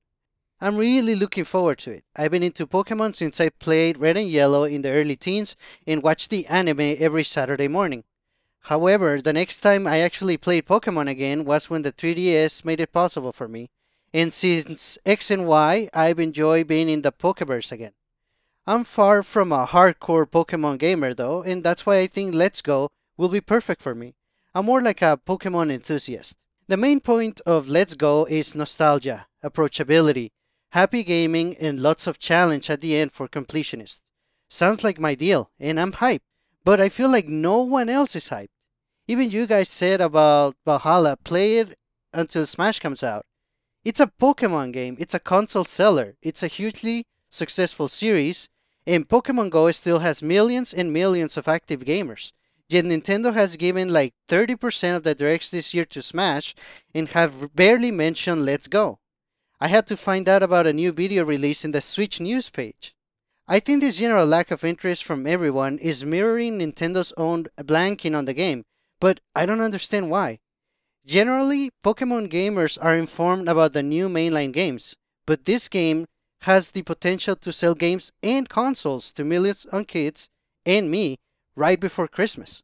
[0.62, 2.06] I'm really looking forward to it.
[2.16, 6.02] I've been into Pokemon since I played Red and Yellow in the early teens and
[6.02, 8.04] watched the anime every Saturday morning.
[8.62, 12.94] However, the next time I actually played Pokemon again was when the 3DS made it
[12.94, 13.70] possible for me
[14.14, 17.94] and since X and Y, I've enjoyed being in the Pokeverse again.
[18.68, 22.90] I'm far from a hardcore Pokemon gamer though, and that's why I think Let's Go
[23.18, 24.14] will be perfect for me.
[24.54, 26.38] I'm more like a Pokemon enthusiast.
[26.68, 30.30] The main point of Let's Go is nostalgia, approachability,
[30.74, 34.02] happy gaming, and lots of challenge at the end for completionists.
[34.50, 36.26] Sounds like my deal, and I'm hyped,
[36.66, 38.48] but I feel like no one else is hyped.
[39.08, 41.78] Even you guys said about Valhalla, play it
[42.12, 43.24] until Smash comes out.
[43.86, 44.96] It's a Pokemon game.
[45.00, 46.16] It's a console seller.
[46.24, 48.50] It's a hugely successful series,
[48.88, 52.32] and Pokemon Go still has millions and millions of active gamers.
[52.68, 56.56] Yet Nintendo has given like 30% of the directs this year to Smash
[56.96, 58.98] and have barely mentioned Let's Go.
[59.64, 62.94] I had to find out about a new video release in the Switch news page.
[63.48, 68.26] I think this general lack of interest from everyone is mirroring Nintendo's own blanking on
[68.26, 68.66] the game,
[69.00, 70.40] but I don't understand why.
[71.06, 76.08] Generally, Pokemon gamers are informed about the new mainline games, but this game
[76.42, 80.28] has the potential to sell games and consoles to millions of kids
[80.66, 81.16] and me
[81.56, 82.62] right before Christmas.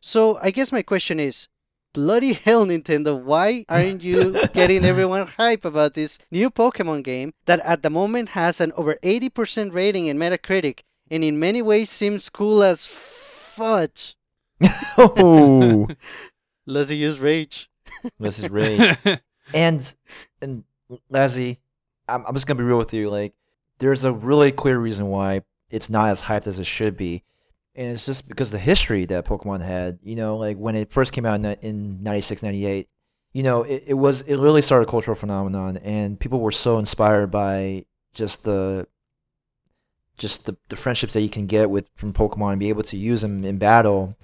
[0.00, 1.48] So, I guess my question is
[1.92, 7.60] bloody hell, Nintendo, why aren't you getting everyone hype about this new Pokemon game that
[7.60, 12.28] at the moment has an over 80% rating in Metacritic and in many ways seems
[12.28, 14.16] cool as fudge?
[14.98, 15.88] oh,
[16.66, 17.68] Let's use rage.
[18.18, 18.94] this is Ray.
[19.54, 19.94] and
[20.40, 20.64] and
[21.10, 21.58] Lazzy,
[22.08, 23.10] I'm, I'm just gonna be real with you.
[23.10, 23.34] Like,
[23.78, 27.24] there's a really clear reason why it's not as hyped as it should be,
[27.74, 29.98] and it's just because the history that Pokemon had.
[30.02, 32.88] You know, like when it first came out in, in 96, 98,
[33.32, 36.78] you know, it, it was it really started a cultural phenomenon, and people were so
[36.78, 38.86] inspired by just the
[40.16, 42.96] just the, the friendships that you can get with from Pokemon and be able to
[42.96, 44.16] use them in battle,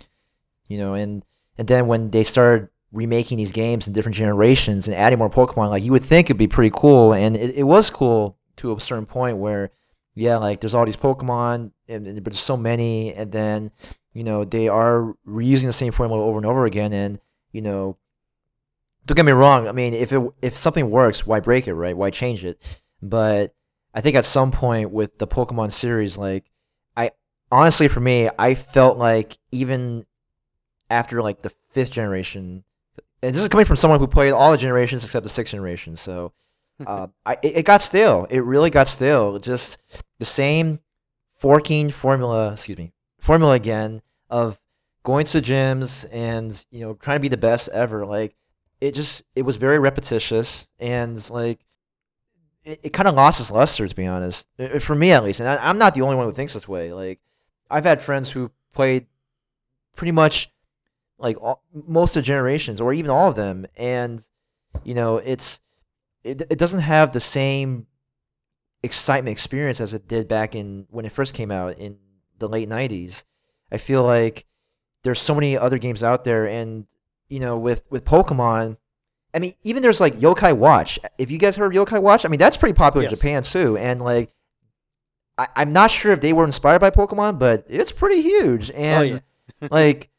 [0.69, 1.25] you know, and
[1.57, 5.71] and then when they started remaking these games in different generations and adding more Pokemon,
[5.71, 8.81] like you would think it'd be pretty cool, and it, it was cool to a
[8.81, 9.71] certain point where,
[10.17, 13.71] yeah, like there's all these Pokemon, and, and but there's so many, and then
[14.15, 17.21] you know they are reusing the same formula over and over again, and
[17.53, 17.99] you know,
[19.05, 21.97] don't get me wrong, I mean if it if something works, why break it, right?
[21.97, 22.59] Why change it?
[23.03, 23.55] But
[23.93, 26.47] I think at some point with the Pokemon series, like
[26.97, 27.11] I
[27.53, 30.07] honestly for me, I felt like even
[30.89, 32.65] after like the fifth generation,
[33.21, 35.95] and this is coming from someone who played all the generations except the sixth generation,
[35.95, 36.33] so
[36.87, 38.27] uh, I it, it got stale.
[38.31, 39.39] It really got stale.
[39.39, 39.77] Just
[40.19, 40.81] the same
[41.35, 44.61] forking formula, excuse me, formula again of
[45.03, 48.05] going to gyms and you know trying to be the best ever.
[48.05, 48.35] Like
[48.81, 51.61] it just it was very repetitious and like
[52.65, 55.41] it, it kind of lost its luster to be honest Uh, for me at least.
[55.41, 56.93] And I, I'm not the only one who thinks this way.
[56.93, 57.21] Like
[57.71, 59.07] I've had friends who played
[59.95, 60.51] pretty much
[61.19, 64.25] like all, most of generations or even all of them and
[64.85, 65.61] you know it's
[66.23, 67.87] it, it doesn't have the same
[68.87, 71.99] excitement experience as it did back in when it first came out in
[72.39, 73.25] the late 90s
[73.71, 74.47] i feel like
[75.03, 76.87] there's so many other games out there and
[77.29, 78.77] you know with with pokemon
[79.35, 80.99] i mean even there's like yokai watch.
[81.19, 82.25] If you guys heard of yokai watch?
[82.25, 83.13] I mean that's pretty popular Yes.
[83.13, 84.33] in japan too and like
[85.39, 88.71] I, i'm not sure if they were inspired by pokemon but it's pretty huge.
[88.71, 89.23] Oh, and
[89.63, 89.69] yeah.
[89.71, 90.11] like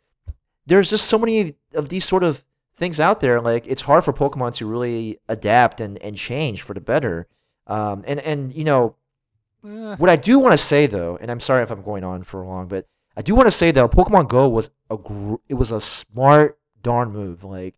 [0.68, 2.44] there's just so many of these sort of
[2.78, 6.74] things out there like it's hard for pokemon to really adapt and, and change for
[6.76, 7.28] the better
[7.68, 8.96] um, and and you know
[9.66, 12.24] Eh, what i do want to say though and i'm sorry if i'm going on
[12.24, 15.56] for long but i do want to say though pokemon go was a gr- it
[15.56, 17.74] was a smart darn move like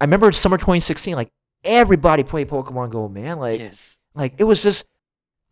[0.00, 1.30] i remember summer 2016 like
[1.62, 4.00] everybody played pokemon go man like yes.
[4.14, 4.84] like it was just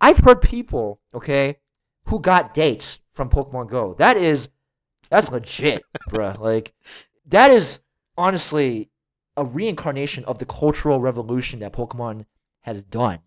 [0.00, 1.58] I've heard people, okay,
[2.06, 3.94] who got dates from Pokemon Go.
[3.94, 4.48] That is
[5.10, 6.38] that's legit, bruh.
[6.38, 6.72] Like
[7.26, 7.80] that is
[8.16, 8.90] honestly
[9.36, 12.24] a reincarnation of the cultural revolution that Pokemon
[12.62, 13.20] has done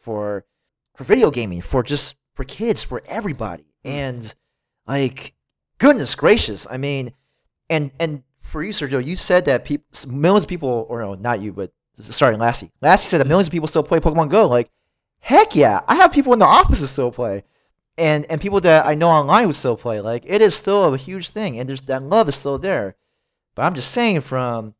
[0.00, 0.44] for
[0.94, 3.64] for video gaming, for just for kids, for everybody.
[3.84, 3.90] Hmm.
[3.90, 4.34] And
[4.86, 5.34] like
[5.78, 7.12] goodness gracious, I mean
[7.68, 11.40] and and for you, Sergio, you said that people millions of people or no, not
[11.40, 12.72] you, but sorry, Lassie.
[12.80, 13.30] Lassie said that hmm.
[13.30, 14.46] millions of people still play Pokemon Go.
[14.48, 14.70] Like
[15.20, 17.44] heck yeah i have people in the office who still play
[17.96, 20.96] and and people that i know online who still play like it is still a
[20.96, 22.96] huge thing and there's that love is still there
[23.54, 24.74] but i'm just saying from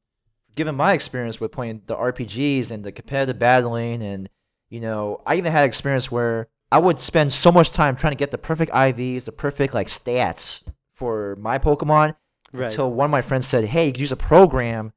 [0.55, 4.29] given my experience with playing the rpgs and the competitive battling and
[4.71, 8.17] you know i even had experience where i would spend so much time trying to
[8.17, 10.63] get the perfect ivs the perfect like stats
[10.95, 12.17] for my pokemon
[12.53, 12.71] Right.
[12.71, 14.93] until one of my friends said hey you can use a program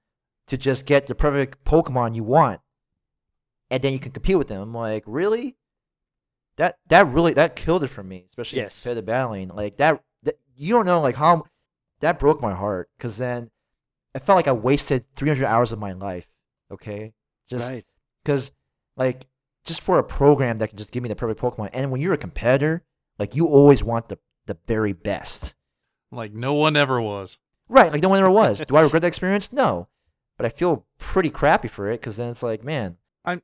[0.47, 2.61] to just get the perfect pokemon you want
[3.69, 4.61] and then you can compete with them.
[4.61, 5.55] I'm like, really?
[6.57, 8.83] That that really that killed it for me, especially Yes.
[8.83, 9.47] competitive battling.
[9.49, 11.45] Like that, that, you don't know like how
[11.99, 13.49] that broke my heart because then
[14.13, 16.27] I felt like I wasted 300 hours of my life.
[16.71, 17.13] Okay,
[17.49, 17.83] just right.
[18.23, 18.51] because
[18.95, 19.25] like
[19.65, 21.69] just for a program that can just give me the perfect Pokemon.
[21.73, 22.83] And when you're a competitor,
[23.19, 25.53] like you always want the the very best.
[26.11, 27.39] like no one ever was.
[27.69, 28.59] Right, like no one ever was.
[28.65, 29.53] Do I regret that experience?
[29.53, 29.87] No,
[30.37, 33.41] but I feel pretty crappy for it because then it's like, man, I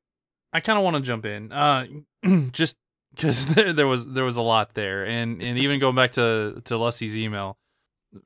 [0.53, 1.85] I kind of want to jump in, uh,
[2.51, 2.77] just
[3.15, 6.61] because there, there was there was a lot there, and and even going back to
[6.65, 7.57] to Lusty's email.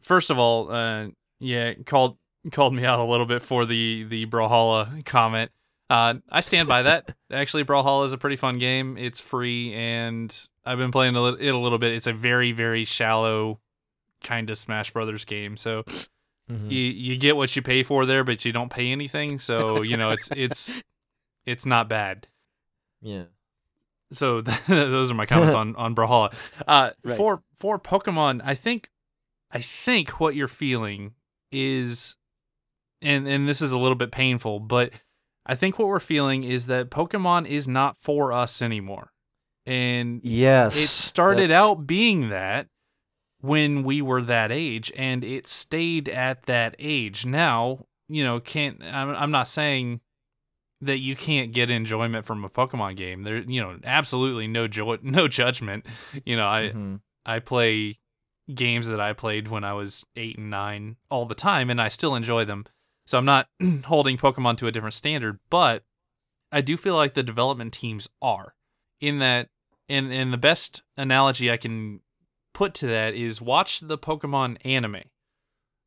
[0.01, 1.08] First of all, uh,
[1.39, 2.17] yeah, called
[2.51, 5.51] called me out a little bit for the the Brawlhalla comment.
[5.89, 7.15] Uh, I stand by that.
[7.32, 8.98] Actually, Brawlhalla is a pretty fun game.
[8.98, 11.93] It's free, and I've been playing it a little bit.
[11.93, 13.60] It's a very very shallow
[14.24, 15.58] kind of Smash Brothers game.
[15.58, 15.84] So
[16.50, 16.72] mhm.
[16.72, 19.39] you you get what you pay for there, but you don't pay anything.
[19.39, 20.84] So you know it's it's
[21.46, 22.28] it's not bad
[23.04, 23.24] yeah.
[24.12, 26.34] so those are my comments on on Brawlhalla.
[26.65, 27.17] Uh, Right.
[27.17, 28.89] For for Pokemon, I think
[29.52, 31.13] I think what you're feeling
[31.52, 32.15] is,
[33.02, 34.93] and and this is a little bit painful, but
[35.45, 39.12] I think what we're feeling is that Pokemon is not for us anymore,
[39.65, 40.75] and Yes.
[40.77, 42.67] it started that's- out being that
[43.41, 47.25] when we were that age, and it stayed at that age.
[47.25, 49.99] Now, you know, can't I'm, I'm not saying
[50.82, 53.23] that you can't get enjoyment from a Pokemon game.
[53.23, 55.86] There, you know, absolutely no joy, no judgment.
[56.25, 56.99] You know, I Mhm.
[57.25, 57.99] I play
[58.53, 61.88] games that I played when I was eight and nine all the time, and I
[61.88, 62.65] still enjoy them.
[63.06, 63.47] So I'm not
[63.86, 65.84] holding Pokemon to a different standard, but
[66.51, 68.56] I do feel like the development teams are
[69.01, 69.49] in that.
[69.89, 71.99] And and the best analogy I can
[72.54, 75.01] put to that is watch the Pokemon anime.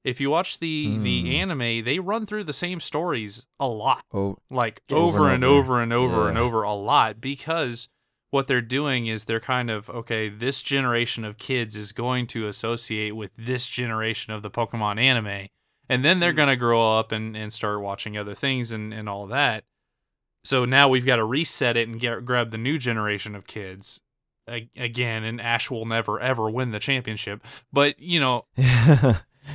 [0.04, 1.02] If you watch the Hmm.
[1.02, 5.34] the anime, they run through the same stories a lot Oh, like Over over and
[5.36, 5.58] and over.
[5.58, 7.88] over and over and over a lot because
[8.30, 12.46] what they're doing is they're kind of okay this generation of kids is going to
[12.48, 15.48] associate with this generation of the pokemon anime
[15.88, 16.36] and then they're Mm.
[16.36, 19.64] going to grow up and, and start watching other things and, and all that
[20.44, 24.00] so now we've got to reset it and get grab the new generation of kids
[24.76, 28.44] again and ash will never ever win the championship but you know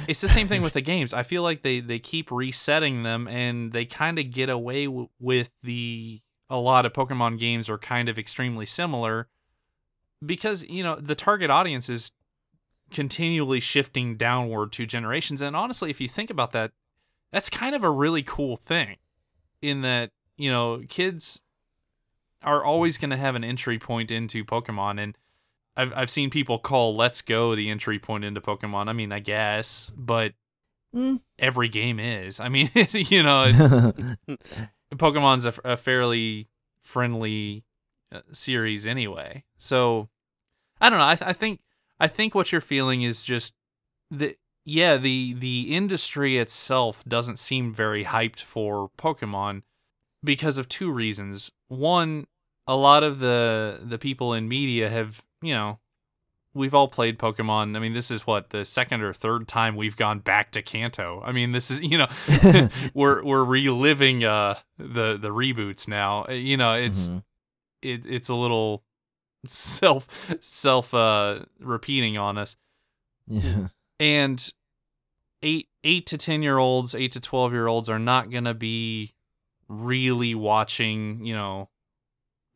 [0.08, 1.14] it's the same thing with the games.
[1.14, 5.10] I feel like they they keep resetting them, and they kind of get away w-
[5.20, 9.28] with the a lot of Pokemon games are kind of extremely similar
[10.26, 12.12] because you know the target audience is
[12.92, 15.42] continually shifting downward to generations.
[15.42, 16.72] And honestly, if you think about that,
[17.32, 18.98] that's kind of a really cool thing.
[19.62, 21.42] In that you know kids
[22.44, 25.18] are always going to have an entry point into Pokemon, and
[25.78, 28.88] I've I've seen people call Let's Go the entry point into Pokemon.
[28.90, 30.34] I mean, I guess, but
[30.94, 31.22] Mm.
[31.40, 32.42] every game is.
[32.42, 34.38] I mean, you know, it's
[34.96, 36.50] Pokemon's a, a fairly
[36.82, 37.64] friendly
[38.12, 39.46] uh, series anyway.
[39.56, 40.10] So
[40.82, 41.06] I don't know.
[41.08, 41.62] I, th- I think
[42.02, 43.54] I think what you're feeling is just
[44.10, 44.36] the
[44.66, 49.62] yeah the the industry itself doesn't seem very hyped for Pokemon
[50.24, 51.52] because of two reasons.
[51.68, 52.28] One,
[52.68, 55.80] a lot of the the people in media have you know
[56.54, 57.76] we've all played Pokemon.
[57.78, 61.22] I mean, this is what the second or third time we've gone back to Kanto.
[61.24, 62.08] I mean, this is you know
[62.94, 66.26] we're we're reliving uh the the reboots now.
[66.28, 67.24] Uh, You know, it's Mhm.
[67.82, 68.84] it it's a little
[69.46, 70.08] self
[70.40, 72.56] self uh repeating on us.
[73.28, 73.68] yeah.
[74.00, 74.52] And
[75.44, 79.14] eight eight to ten year olds, eight to twelve year olds are not gonna be
[79.68, 81.70] really watching, you know,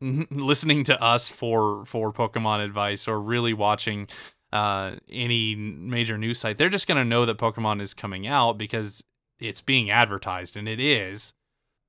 [0.00, 4.08] listening to us for for Pokemon advice or really watching
[4.52, 6.58] uh any major news site.
[6.58, 9.04] They're just gonna know that Pokemon is coming out because
[9.38, 11.32] it's being advertised and it is.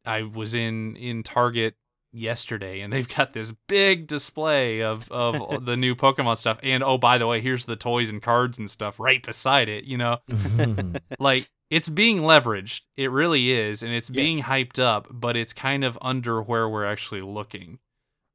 [0.06, 1.76] I was in in Target
[2.14, 6.60] yesterday and they've got this big display of of the new Pokemon stuff.
[6.64, 9.84] And oh by the way here's the toys and cards and stuff right beside it
[9.86, 10.18] you know?
[10.32, 10.96] Mm-hmm.
[11.20, 12.82] Like it's being leveraged.
[12.96, 14.48] It really is and it's being Yes.
[14.48, 17.80] hyped up but it's kind of under where we're actually looking.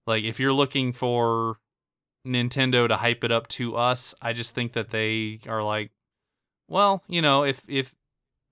[0.06, 1.58] Like if you're looking for
[2.26, 5.90] Nintendo to hype it up to us I just think that they are like
[6.68, 7.94] well you know if if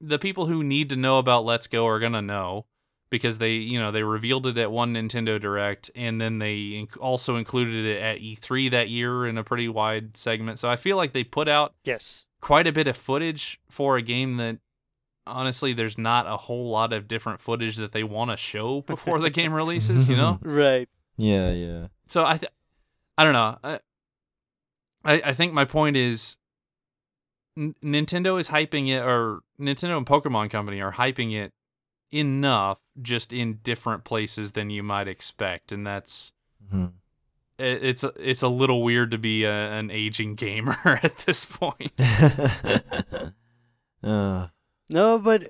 [0.01, 2.65] the people who need to know about Let's Go are going to know
[3.11, 6.97] because they you know they revealed it at one Nintendo Direct and then they inc-
[7.01, 10.59] also included it at E3 that year in a pretty wide segment.
[10.59, 12.27] So I feel like they put out Yes.
[12.41, 14.59] quite a bit of footage for a game that
[15.27, 19.19] honestly there's not a whole lot of different footage that they want to show before
[19.19, 20.39] the game releases, you know?
[20.43, 20.89] Right.
[21.17, 21.87] yeah, yeah.
[22.07, 22.53] So I th-
[23.19, 23.59] I don't know.
[23.63, 23.81] I,
[25.05, 26.37] I I think my point is
[27.57, 31.53] N- Nintendo is hyping it or Nintendo and Pokemon Company are hyping it
[32.13, 36.33] enough just in different places than you might expect and that's
[36.73, 36.93] Mhm.
[37.59, 41.45] it- it's a- it's a little weird to be a, an aging gamer at this
[41.45, 41.93] point.
[44.03, 44.49] uh,
[44.89, 45.47] No, but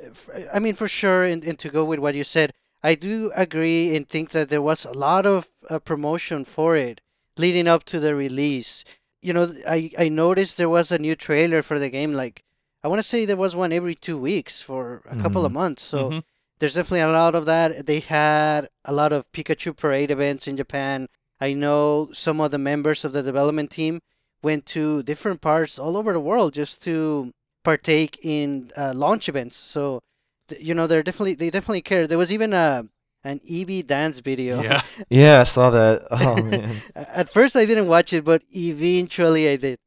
[0.52, 2.52] I mean, for sure, and, and to go with what you said,
[2.82, 7.00] I do agree and think that there was a lot of uh, promotion for it
[7.36, 8.84] leading up to the release.
[9.22, 12.12] You know, I, I noticed there was a new trailer for the game.
[12.14, 12.44] Like,
[12.82, 15.54] I want to say there was one every two weeks for a couple of Mhm.
[15.54, 15.82] months.
[15.82, 16.22] So Mhm.
[16.60, 17.86] There's definitely a lot of that.
[17.86, 21.08] They had a lot of Pikachu parade events in Japan.
[21.40, 24.00] I know some of the members of the development team
[24.42, 27.32] went to different parts all over the world just to
[27.64, 29.56] partake in uh, launch events.
[29.56, 30.00] So,
[30.48, 32.06] th- you know, they're definitely they definitely care.
[32.06, 32.84] There was even a
[33.24, 34.62] an Eevee dance video.
[34.62, 34.82] Yeah.
[35.08, 36.06] yeah, I saw that.
[36.10, 36.76] Oh man.
[36.94, 39.78] At first, I didn't watch it, but eventually I did.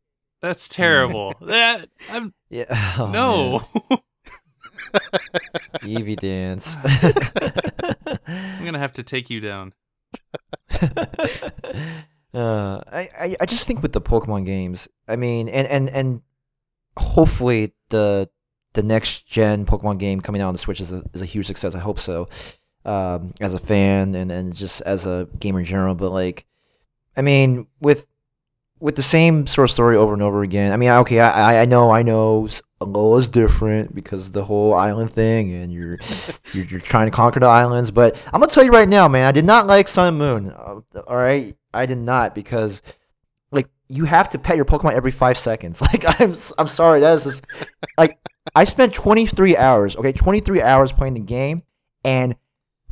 [0.41, 1.36] That's terrible.
[1.41, 2.65] that I'm Yeah.
[2.97, 3.99] oh, no.
[5.82, 6.76] Eevee dance.
[8.28, 9.74] I'm going to have to take you down.
[12.34, 16.22] uh, I, I I just think with the Pokemon games, I mean, and and and
[16.98, 18.30] hopefully the
[18.74, 21.48] the next gen Pokemon game coming out on the Switch is a is a huge
[21.48, 21.76] success.
[21.76, 22.28] I hope so.
[22.86, 26.46] Um, as a fan and and just as a gamer in general, but like,
[27.16, 28.08] I mean, with
[28.80, 30.74] with the same sort of story over and over again.
[30.74, 32.50] I mean, okay, I- I know I know
[32.88, 36.00] Alola's different because the whole island thing, and you're
[36.54, 37.92] you're, you're trying to conquer the islands.
[37.92, 40.52] But I'm gonna tell you right now, man, I did not like Sun and Moon.
[40.52, 42.82] Uh, all right, I did not because
[43.52, 45.82] like you have to pet your Pokemon every five seconds.
[45.94, 47.46] Like I'm I'm sorry, that is just
[47.98, 48.18] like
[48.56, 49.96] I spent 23 hours.
[49.96, 51.64] Okay, 23 hours playing the game,
[52.04, 52.36] and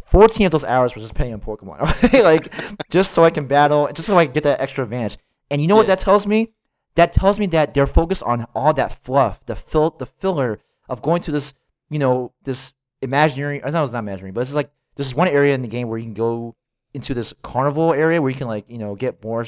[0.08, 2.04] 14 of those hours were just playing on Pokemon.
[2.04, 2.54] Okay, like
[2.90, 5.18] just so I can battle, just so I can get that extra advantage.
[5.50, 6.54] And you know what that tells me?
[6.96, 11.02] That tells me that they're focused on all that fluff, the fill, the filler of
[11.02, 11.54] going to this,
[11.90, 13.64] you know, this imaginary.
[13.64, 15.88] Or no, it's not imaginary, but is like this is one area in the game
[15.88, 16.56] where you can go
[16.94, 19.46] into this carnival area where you can like you know get more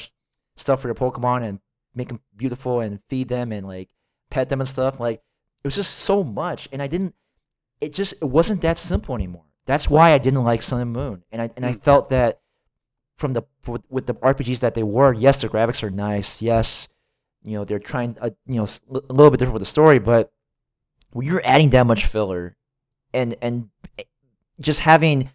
[0.56, 1.60] stuff for your Pokemon and
[1.94, 3.90] make them beautiful and feed them and like
[4.30, 4.98] pet them and stuff.
[4.98, 5.22] Like
[5.62, 7.14] it was just so much, and I didn't.
[7.80, 9.44] It just it wasn't that simple anymore.
[9.66, 12.40] That's why I didn't like Sun and Moon, and I and I felt that
[13.16, 13.42] from the
[13.88, 16.42] with the RPGs that they were, yes, the graphics are nice.
[16.42, 16.88] Yes,
[17.44, 20.32] you know they're trying, uh, you know, a little bit different with the story, but
[21.12, 22.56] when you're adding that much filler,
[23.12, 23.68] and and
[24.60, 25.30] just having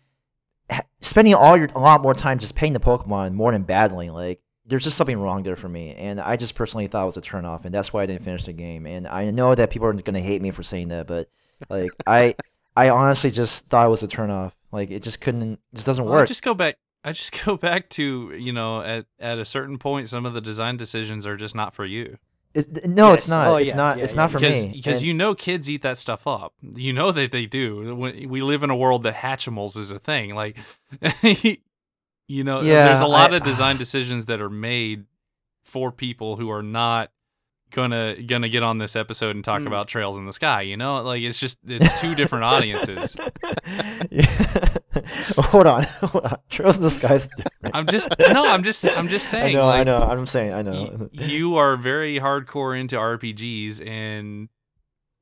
[1.01, 4.41] spending all your a lot more time just paying the Pokemon more than battling, like
[4.66, 5.95] there's just something wrong there for me.
[5.95, 8.24] And I just personally thought it was a turn off, and that's why I didn't
[8.24, 8.86] finish the game.
[8.86, 11.30] And I know that people are gonna hate me for saying that, but
[11.70, 12.36] like I
[12.76, 14.55] I honestly just thought it was a turn off.
[14.72, 16.28] Like it just couldn't, it just doesn't Well, work.
[16.28, 20.09] just go back I just go back to you know at at a certain point,
[20.09, 22.17] some of the design decisions are just not for you.
[22.55, 23.19] It, no, Yes.
[23.19, 23.47] it's not.
[23.47, 23.97] Oh, it's yeah, not.
[23.99, 24.71] yeah, it's yeah, not for because me.
[24.73, 26.53] because you know kids eat that stuff up.
[26.61, 27.95] You know that they do.
[27.95, 30.33] We we live in a world that Hatchimals is a thing.
[30.33, 30.57] Like,
[32.27, 35.05] you know, Yeah, there's a lot I- of design decisions that are made
[35.63, 37.11] for people who are not
[37.71, 39.67] gonna gonna get on this episode and talk Mm.
[39.67, 40.61] about trails in the sky.
[40.63, 43.15] You know, like it's just it's two different audiences.
[44.09, 44.75] yeah.
[45.37, 46.37] hold on, hold on.
[46.49, 47.75] Trails in the sky is different.
[47.75, 49.55] I'm just no, I'm just I'm just saying.
[49.55, 49.97] I know, like, I know.
[50.03, 51.09] I'm saying, I know.
[51.13, 54.49] y- you are very hardcore into RPGs, and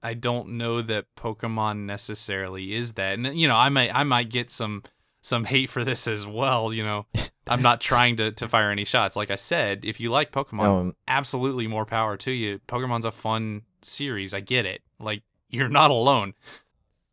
[0.01, 3.13] I don't know that Pokemon necessarily is that.
[3.20, 4.84] And you know, I might I might get some
[5.22, 6.72] some hate for this as well.
[6.74, 7.05] You know,
[7.47, 9.15] I'm not trying to to fire any shots.
[9.18, 12.59] Like I said, if you like Pokemon, Um, absolutely more power to you.
[12.68, 14.34] Pokemon's a fun series.
[14.34, 14.82] I get it.
[14.99, 16.34] Like you're not alone.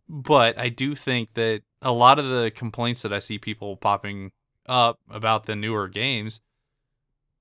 [0.09, 4.33] But I do think that a lot of the complaints that I see people popping
[4.67, 6.41] up about the newer games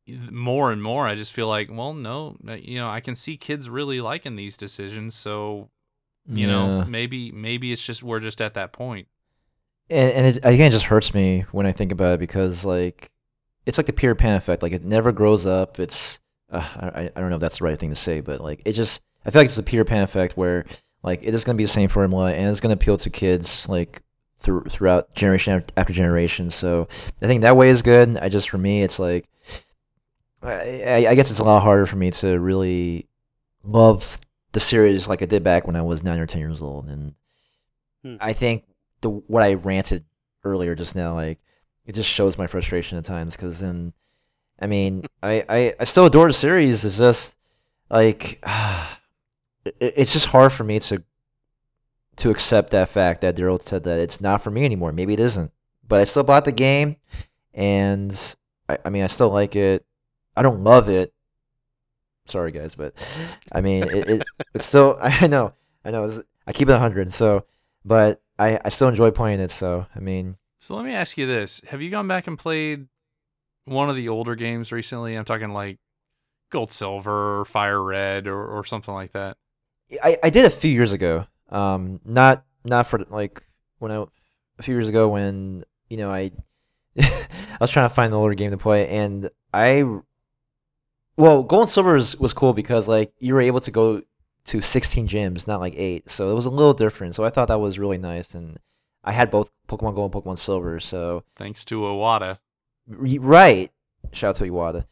[0.07, 3.37] more and more I just feel like, well, no, uh, you know, I can see
[3.37, 5.69] kids really liking these decisions, so
[6.27, 9.07] you know, maybe maybe it's just we're just at that point.
[9.89, 13.11] and, and it, again, it just hurts me when I think about it because like
[13.65, 14.61] it's like the Peter Pan effect.
[14.63, 15.79] Like it never grows up.
[15.79, 16.19] It's
[16.51, 18.73] uh, I I don't know if that's the right thing to say, but like it
[18.73, 20.65] just I feel like it's the Peter Pan effect where
[21.01, 24.01] like it is gonna be the same formula and it's gonna appeal to kids like
[24.43, 26.49] through throughout generation after, generation.
[26.51, 26.87] So
[27.21, 28.17] I think that way is good.
[28.17, 29.27] I just for me, it's like
[30.41, 33.07] I, I- I guess it's a lot harder for me to really
[33.63, 34.19] love
[34.51, 37.15] the series like I did back when I was nine or ten years old, and
[38.03, 38.17] Hmm.
[38.19, 38.65] I think
[39.01, 40.03] the what I ranted
[40.43, 41.39] earlier just now, like
[41.85, 43.35] it just shows my frustration at times.
[43.35, 43.93] Because then,
[44.59, 46.83] I mean, I, I I still adore the series.
[46.83, 47.35] It's just
[47.89, 48.43] like
[49.65, 51.01] it, it's just hard for me to
[52.17, 54.91] to accept that fact that Daryl said that it's not for me anymore.
[54.91, 55.51] Maybe it isn't,
[55.87, 56.97] but I still bought the game,
[57.53, 58.17] and
[58.69, 59.85] I, I mean, I still like it.
[60.35, 61.13] I don't love it.
[62.25, 62.93] Sorry, guys, but
[63.51, 64.97] I mean, it, it it's still.
[65.01, 65.53] I know,
[65.83, 66.05] I know.
[66.05, 67.45] it's- I keep it hundred, so
[67.85, 69.49] but I I still enjoy playing it.
[69.51, 72.87] So I mean, So let me ask you this: Have you gone back and played
[73.65, 75.15] one of the older games recently?
[75.15, 75.79] I'm talking like
[76.49, 79.37] Gold, Silver, Fire Red, or, or something like that.
[80.03, 81.27] I, I did a few years ago.
[81.53, 83.43] Um, not not for like
[83.79, 84.03] when I
[84.59, 86.31] a few years ago when you know I
[86.99, 89.83] I was trying to find the older game to play, and I
[91.15, 94.01] well, Gold and Silver was, was cool because like you were able to go
[94.45, 97.15] to 16 gyms, not like eight, so it was a little different.
[97.15, 98.59] So I thought that was really nice, and
[99.03, 102.39] I had both Pokemon Gold and Pokemon Silver, so Thanks to Iwata.
[102.87, 103.71] Right.
[104.11, 104.85] Shout out to Iwata.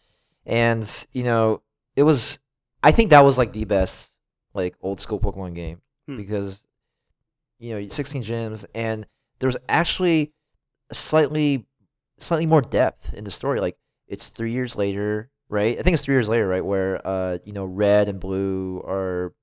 [0.46, 1.62] And, you know,
[1.96, 2.40] it was
[2.84, 4.12] I think that was like the best
[4.54, 6.18] like old school Pokemon game Hmm.
[6.18, 6.62] because
[7.60, 9.06] you know, 16 gyms and
[9.40, 10.34] there was actually
[10.92, 11.66] slightly
[12.18, 13.78] slightly more depth in the story like
[14.08, 15.78] it's 3 years later, right?
[15.78, 19.34] I think it's 3 years later, right, where uh you know, red and blue are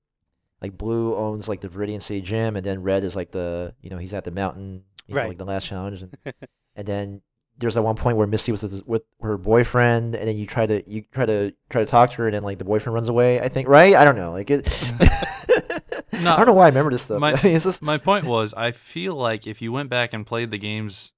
[0.61, 3.89] like blue owns like the Viridian City gym and then red is like the, you
[3.89, 5.29] know, he's at the mountain, he's Right.
[5.29, 6.17] like the last challenge and
[6.75, 7.21] and then
[7.57, 10.65] there's at one point where Misty was with, with her boyfriend, and then you try
[10.65, 13.09] to you try to try to talk to her, and then like the boyfriend runs
[13.09, 13.41] away.
[13.41, 13.95] I think right?
[13.95, 14.31] I don't know.
[14.31, 14.65] Like it.
[16.23, 17.19] No, I don't know why I remember this stuff.
[17.19, 20.25] my- I mean, just My point was, I feel like if you went back and
[20.25, 21.11] played the games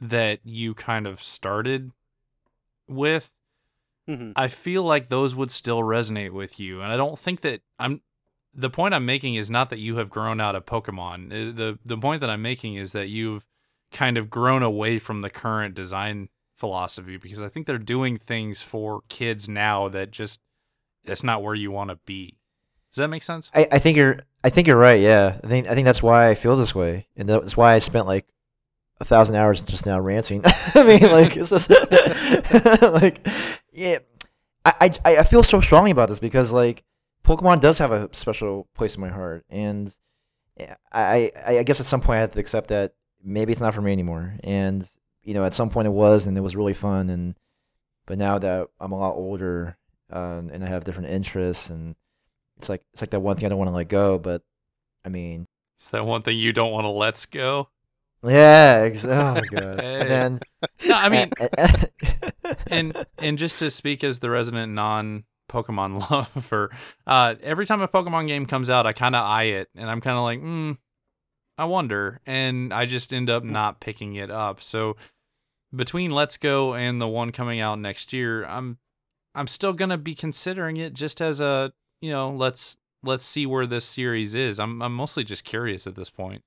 [0.00, 1.90] that you kind of started
[2.88, 3.32] with,
[4.08, 4.34] Mhm.
[4.36, 6.80] I feel like those would still resonate with you.
[6.80, 8.02] And I don't think that I'm
[8.54, 11.26] the point I'm making is not that you have grown out of Pokemon.
[11.26, 13.44] Uh, The the point that I'm making is that you've
[13.92, 18.62] kind of grown away from the current design philosophy because I think they're doing things
[18.62, 20.40] for kids now that just
[21.04, 22.36] that's not where you want to be.
[22.96, 23.50] Does that make sense?
[23.54, 24.98] I, I think you're I think you're right.
[24.98, 27.78] Yeah, I think I think that's why I feel this way, and that's why I
[27.78, 28.26] spent like
[28.98, 30.40] a thousand hours just now ranting.
[30.74, 31.68] I mean, like it's just
[32.82, 33.28] like
[33.70, 33.98] yeah.
[34.64, 36.84] I, I I feel so strongly about this because like
[37.22, 39.94] Pokemon does have a special place in my heart, and
[40.90, 43.74] I I, I guess at some point I have to accept that maybe it's not
[43.74, 44.38] for me anymore.
[44.42, 44.88] And
[45.22, 47.10] you know, at some point it was, and it was really fun.
[47.10, 47.34] And
[48.06, 49.76] but now that I'm a lot older
[50.10, 51.94] uh, and I have different interests, and
[52.58, 54.18] it's like it's like that one thing I don't want to let go.
[54.18, 54.42] But
[55.04, 55.46] I mean,
[55.76, 57.68] It's that one thing you don't want to let's go.
[58.24, 58.84] yeah.
[58.86, 59.08] Ex- oh
[59.50, 59.80] god.
[59.80, 60.00] Hey.
[60.00, 60.40] And then
[60.86, 61.90] No, I mean, and,
[62.70, 66.70] and and just to speak as the resident non Pokemon lover,
[67.06, 70.00] uh, every time a Pokemon game comes out, I kind of eye it, and I'm
[70.00, 70.72] kind of like, hmm,
[71.56, 74.60] I wonder, and I just end up not picking it up.
[74.60, 74.96] So
[75.74, 78.78] between Let's Go and the one coming out next year, I'm
[79.36, 83.66] I'm still gonna be considering it just as a you know let's let's see where
[83.66, 84.58] this series is.
[84.58, 86.42] I'm I'm mostly just curious at this point.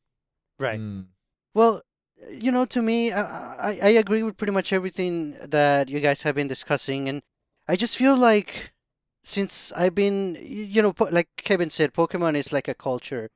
[0.60, 0.80] Right.
[0.80, 1.06] Mm.
[1.54, 1.82] Well,
[2.30, 3.22] you know, to me, I,
[3.72, 7.22] I I agree with pretty much everything that you guys have been discussing, and
[7.68, 8.74] I just feel like
[9.24, 13.30] since I've been, you know, po- like Kevin said, Pokemon is like a culture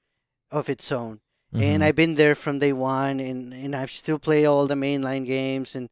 [0.52, 1.22] of its own,
[1.54, 1.86] and Mhm.
[1.86, 5.76] I've been there from day one, and and I still play all the mainline games,
[5.76, 5.90] and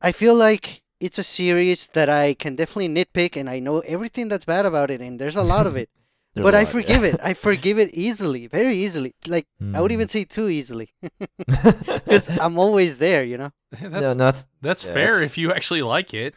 [0.00, 4.28] I feel like it's a series that I can definitely nitpick, and I know everything
[4.28, 5.88] that's bad about it, and there's a lot of it,
[6.34, 7.08] but a I lot, forgive yeah.
[7.10, 7.20] it.
[7.22, 9.14] I forgive it easily, very easily.
[9.26, 9.94] Like I would Mm.
[9.94, 10.88] even say too easily,
[11.46, 13.50] because I'm always there, you know.
[13.72, 16.34] that's no, no, that's that's yeah, fair that's- if you actually like it.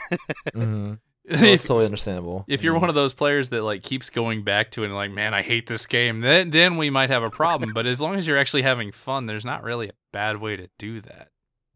[0.53, 0.99] mhm.
[1.31, 2.43] No, it's totally understandable.
[2.47, 2.81] if you're Mhm.
[2.81, 5.43] one of those players that like keeps going back to it and like, man, I
[5.43, 7.71] hate this game, then then we might have a problem.
[7.71, 10.67] but as long as you're actually having fun, there's not really a bad way to
[10.79, 11.27] do that.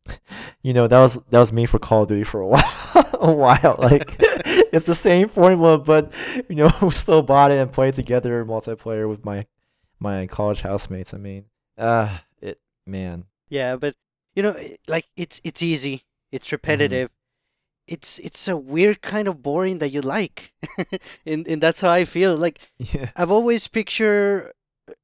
[0.64, 2.64] you know that was that was me for Call of Duty for a while.
[3.20, 6.12] a while, like it's the same formula, but
[6.49, 9.45] you know we still bought it and played together multiplayer with my
[9.99, 11.14] my college housemates.
[11.14, 11.45] I mean,
[11.78, 13.26] uh it man.
[13.49, 13.95] Yeah, but
[14.36, 14.56] you know,
[14.88, 17.10] like it's it's easy, it's repetitive,
[17.88, 20.54] it's it's a weird kind of boring that you like,
[21.26, 22.36] and and that's how I feel.
[22.36, 23.12] Like Yeah.
[23.16, 24.54] I've always picture,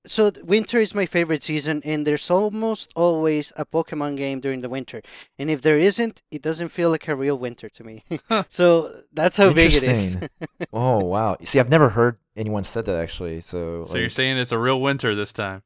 [0.05, 4.69] so winter is my favorite season, and there's almost always a Pokemon game during the
[4.69, 5.01] winter,
[5.37, 8.03] and if there isn't, it doesn't feel like a real winter to me.
[8.49, 10.17] so that's how big it is.
[10.71, 11.37] Oh wow.
[11.43, 13.41] See, I've never heard anyone said that actually.
[13.41, 13.83] So.
[13.85, 15.63] So you're saying it's a real winter this time.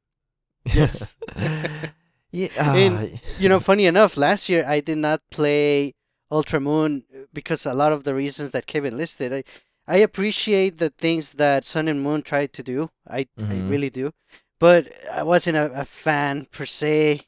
[0.66, 1.20] Yes.
[2.32, 2.48] yeah.
[2.58, 5.94] And, ah, you know, funny enough, last year I did not play
[6.32, 9.34] Ultra Moon uh, because a lot of the reasons that Kevin listed.
[9.34, 9.44] I,
[9.88, 12.90] I appreciate the things that Sun and Moon tried to do.
[13.08, 13.26] I, I
[13.56, 13.70] Mhm.
[13.70, 14.12] really do.
[14.60, 17.22] But I wasn't a, a fan per se.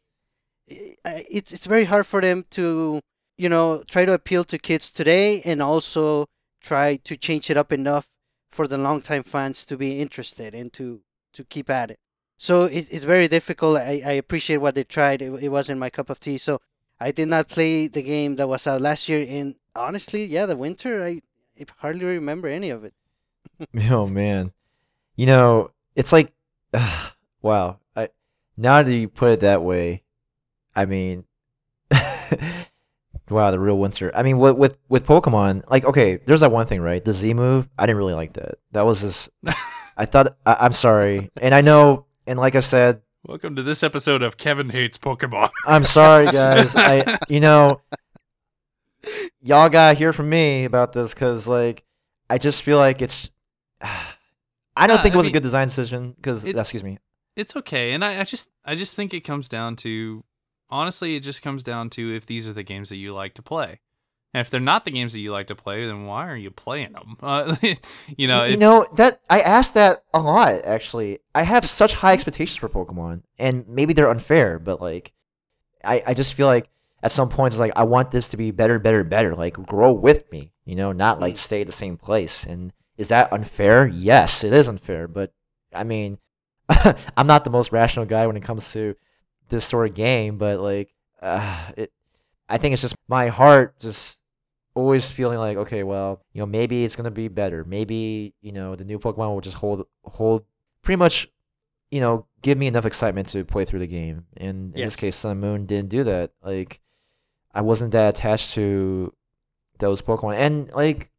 [0.72, 3.00] I- I- It's, it's very hard for them to,
[3.38, 6.28] you know, try to appeal to kids today and also
[6.62, 8.08] try to change it up enough
[8.50, 11.02] for the longtime fans to be interested and to,
[11.34, 12.00] to keep at it.
[12.38, 13.78] So it, it's very difficult.
[13.78, 15.22] I, I appreciate what they tried.
[15.22, 16.38] It, it wasn't my cup of tea.
[16.38, 16.62] So
[17.00, 19.26] I did not play the game that was out last year.
[19.28, 21.22] And honestly, yeah, the winter, I,
[21.60, 22.94] I hardly remember any of it.
[23.90, 24.52] Oh man,
[25.16, 26.34] you know it's like,
[27.42, 27.80] wow.
[27.96, 28.10] I
[28.58, 30.04] now that you put it that way,
[30.76, 31.24] I mean,
[33.30, 34.12] wow, the real winter.
[34.14, 37.04] I mean, with with with Pokemon, like okay, there's that one thing, right?
[37.04, 37.70] The Z move.
[37.78, 38.56] I didn't really like that.
[38.72, 39.30] That was just.
[39.98, 40.36] I thought.
[40.46, 44.38] I, I'm sorry, and I know, and like I said, Welcome to this episode of
[44.38, 45.50] Kevin Hates Pokemon.
[45.66, 46.76] I'm sorry, guys.
[46.76, 47.82] I, you know,
[49.42, 51.84] y'all gotta hear from me about this because, like,
[52.30, 53.30] I just feel like it's.
[54.78, 57.00] I don't Nah, think it I was mean, a good design decision because, excuse me.
[57.38, 60.24] it's okay and I, I just i just think it comes down to
[60.70, 63.42] honestly it just comes down to if these are the games that you like to
[63.42, 63.80] play
[64.34, 66.52] and if they're not the games that you like to play then why are you
[66.52, 67.56] playing them uh,
[68.18, 70.64] you know you if- know that I asked that a lot.
[70.66, 75.14] Actually, I have such high expectations for Pokemon, and maybe they're unfair, but like,
[75.86, 76.70] I I just feel like
[77.04, 79.36] at some points it's like I want this to be better, better, better.
[79.36, 82.46] Like grow with me, you know, not like stay at the same place.
[82.46, 83.88] And is that unfair?
[83.88, 85.08] Yes, it is unfair.
[85.08, 85.34] But
[85.74, 86.18] I mean,
[87.18, 88.96] I'm not the most rational guy when it comes to
[89.50, 91.92] this sort of game, but like, uh, it.
[92.48, 94.20] I think it's just my heart just
[94.76, 98.76] always feeling like okay well you know maybe it's gonna be better maybe you know
[98.76, 100.44] the new pokemon will just hold hold
[100.82, 101.30] pretty much
[101.92, 104.88] you know give me enough excitement to play through the game and in Yes.
[104.88, 106.82] this case sun and moon didn't do that like
[107.56, 109.14] i wasn't that attached to
[109.80, 111.10] those pokemon and like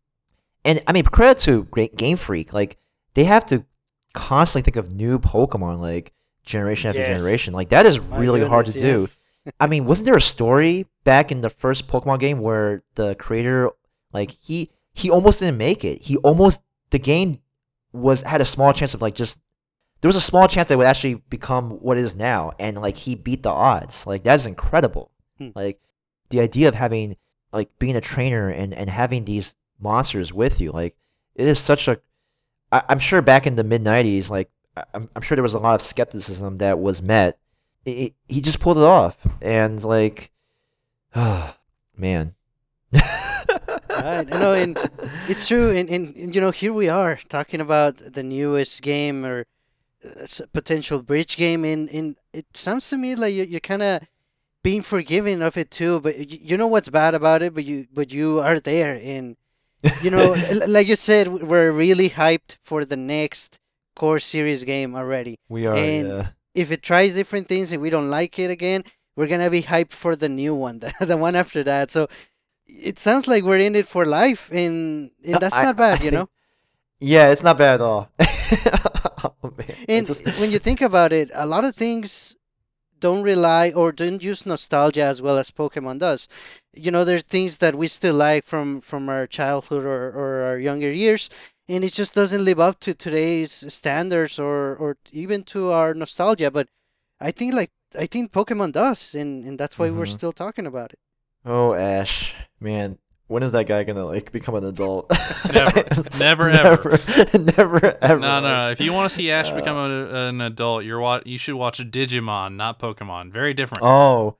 [0.64, 2.76] and i mean credit to great game freak like
[3.14, 3.64] they have to
[4.12, 6.12] constantly think of new pokemon like
[6.44, 7.08] generation after Yes.
[7.20, 9.52] generation like that is really hard to goodness, do.
[9.60, 13.70] I mean, wasn't there a story back in the first Pokemon game where the creator,
[14.12, 16.02] like he he almost didn't make it.
[16.02, 16.60] He almost
[16.90, 17.38] the game
[17.92, 19.38] was had a small chance of like just
[20.00, 22.76] there was a small chance that it would actually become what it is now, and
[22.80, 24.04] like he beat the odds.
[24.04, 25.12] Like that's incredible.
[25.38, 25.50] Hmm.
[25.54, 25.80] Like
[26.30, 27.16] the idea of having
[27.52, 30.96] like being a trainer and and having these monsters with you, like
[31.34, 32.00] it is such a.
[32.72, 34.50] I, I'm sure back in the mid '90s, like
[34.94, 37.38] I'm I'm sure there was a lot of skepticism that was met
[37.84, 40.30] it, it- he just pulled it off and like
[41.96, 42.34] man
[42.92, 44.78] Right, I know, and
[45.28, 49.24] It's true, and, and, and, you know, here we are talking about the newest game
[49.24, 49.46] or
[50.04, 54.02] uh, potential bridge game, and, and it sounds to me like you, you're kind of
[54.68, 56.00] being forgiving of it too.
[56.04, 56.12] But
[56.48, 59.36] you know what's bad about it, but you but you are there, and
[60.04, 60.26] you know,
[60.76, 63.58] like you said, we're really hyped for the next
[64.00, 65.34] core series game already.
[65.48, 66.26] we are and- yeah.
[66.64, 68.80] If it tries different things and we don't like it again,
[69.14, 71.90] we're gonna be hyped for the new one, the, the one after that.
[71.90, 72.08] So
[72.66, 76.00] it sounds like we're in it for life, and, and No, that's I- not bad,
[76.00, 76.26] I you know.
[77.14, 78.02] yeah it's not bad at all
[79.24, 79.74] oh, man.
[79.92, 82.10] And just- when you think about it, a lot of things
[83.00, 86.28] don't rely or don't use nostalgia as well as Pokemon does.
[86.74, 90.42] You know, there are things that we still like from from our childhood or, or
[90.42, 91.30] our younger years,
[91.68, 96.50] and it just doesn't live up to today's standards or or even to our nostalgia.
[96.50, 96.68] But
[97.20, 100.18] I think like I think Pokemon does, and and that's why we're Mhm.
[100.18, 100.98] still talking about it.
[101.44, 102.98] Oh, Ash, man,
[103.28, 105.10] when is that guy gonna like become an adult?
[105.52, 105.84] Never.
[106.18, 106.98] Never, never,
[107.38, 108.20] never, ever.
[108.20, 108.70] No, no, no.
[108.70, 111.54] If you want to see Ash Uh, become a, an adult, you're wa- you should
[111.56, 113.32] watch Digimon, not Pokemon.
[113.32, 113.82] Very different.
[113.84, 114.36] Oh,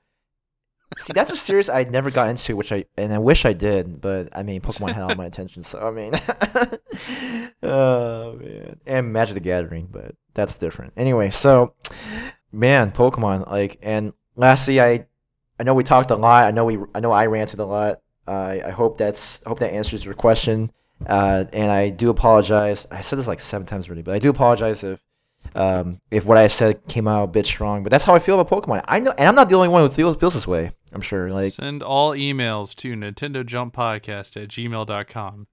[0.97, 4.01] see, that's a series I never got into, which I and I wish I did,
[4.01, 6.13] but I mean, Pokemon had all my attention, so I mean,
[7.63, 10.93] oh man, and Magic the Gathering, but that's different.
[10.97, 11.75] Anyway, so
[12.53, 15.07] man, Pokemon, like, and lastly, I,
[15.59, 16.45] I know we talked a lot.
[16.45, 18.01] I know we, I know I ranted a lot.
[18.27, 20.71] I I hope that's, I hope that answers your question.
[21.05, 22.87] Uh, and I do apologize.
[22.91, 24.99] I said this like seven times already, but I do apologize if
[25.55, 27.83] um, if what I said came out a bit strong.
[27.83, 28.83] But that's how I feel about Pokemon.
[28.89, 30.73] I know, and I'm not the only one who feels, feels this way.
[30.93, 31.31] I'm sure.
[31.31, 35.47] Like, Send all emails to Nintendo Jump Podcast at gmail.com.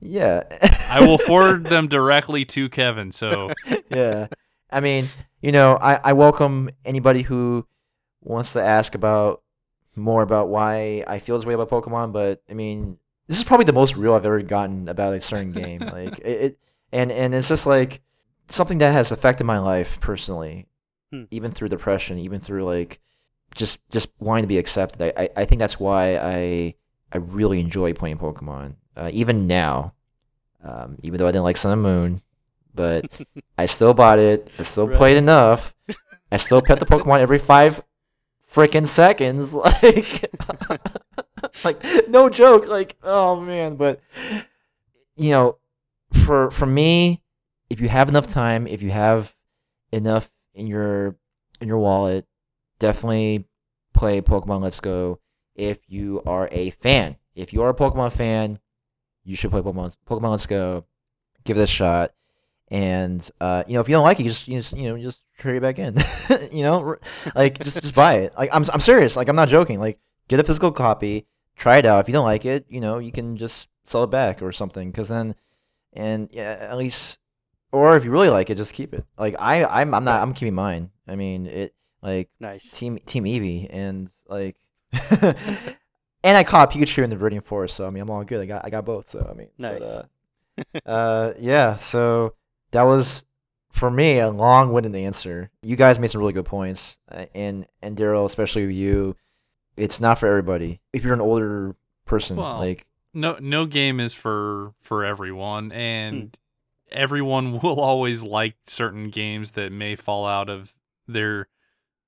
[0.00, 0.42] yeah,
[0.90, 3.10] I will forward them directly to Kevin.
[3.12, 3.50] So
[3.90, 4.28] yeah.
[4.70, 5.06] I mean,
[5.40, 7.66] you know, I, I welcome anybody who
[8.22, 9.42] wants to ask about
[9.96, 12.12] more about why I feel this way about Pokemon.
[12.12, 15.52] But I mean, this is probably the most real I've ever gotten about a certain
[15.62, 15.80] game.
[15.80, 16.58] Like it, it
[16.92, 18.00] and and it's just like
[18.48, 20.66] something that has affected my life personally,
[21.12, 21.24] Hmm.
[21.30, 23.00] even through depression, even through like
[23.54, 25.02] just just wanting to be accepted.
[25.16, 26.74] I, I, I think that's why I
[27.12, 28.74] I really enjoy playing Pokemon.
[28.96, 29.94] Uh, even now,
[30.62, 32.22] um, even though I didn't like Sun and Moon,
[32.74, 33.20] but
[33.58, 34.50] I still bought it.
[34.58, 34.96] I still Right.
[34.96, 35.74] played enough.
[36.30, 37.82] I still pet the Pokemon every five
[38.52, 39.54] freaking seconds.
[39.82, 40.30] Like,
[41.64, 42.68] like no joke.
[42.68, 43.76] Like, oh man.
[43.76, 44.00] But
[45.16, 45.58] you know,
[46.12, 47.22] for for me,
[47.68, 49.34] if you have enough time, if you have
[49.92, 51.16] enough in your
[51.60, 52.26] in your wallet,
[52.78, 53.46] definitely
[53.94, 55.20] play Pokemon Let's Go.
[55.54, 58.58] If you are a fan, if you are a Pokemon fan,
[59.24, 60.84] you should play Pokemon Pokemon Let's Go.
[61.44, 62.12] Give it a shot.
[62.68, 64.98] And uh, you know, if you don't like it, you just you, just, you know
[64.98, 65.96] just trade it back in.
[66.52, 66.96] you know,
[67.34, 68.32] like just just buy it.
[68.36, 69.16] Like I'm I'm serious.
[69.16, 69.80] Like I'm not joking.
[69.80, 71.26] Like get a physical copy,
[71.56, 72.00] try it out.
[72.00, 74.90] If you don't like it, you know, you can just sell it back or something.
[74.90, 75.34] Because then,
[75.92, 77.18] and yeah, at least,
[77.72, 79.04] or if you really like it, just keep it.
[79.18, 80.90] Like I I'm I'm not I'm keeping mine.
[81.08, 82.70] I mean it like Nice.
[82.70, 84.56] Team Team Eevee and like.
[86.22, 88.40] and I caught Pikachu in the Viridian Forest, so I mean I'm all good.
[88.40, 89.48] I got I got both, so I mean.
[89.58, 89.82] but, Nice.
[89.82, 90.04] uh,
[90.86, 91.76] uh, yeah.
[91.76, 92.34] So
[92.72, 93.24] that was
[93.70, 95.50] for me a long-winded answer.
[95.62, 99.16] You guys made some really good points, uh, and and Daryl, especially with you,
[99.76, 100.80] it's not for everybody.
[100.92, 106.36] If you're an older person, Well, like no no game is for for everyone and
[106.92, 110.74] everyone will always like certain games that may fall out of
[111.06, 111.48] their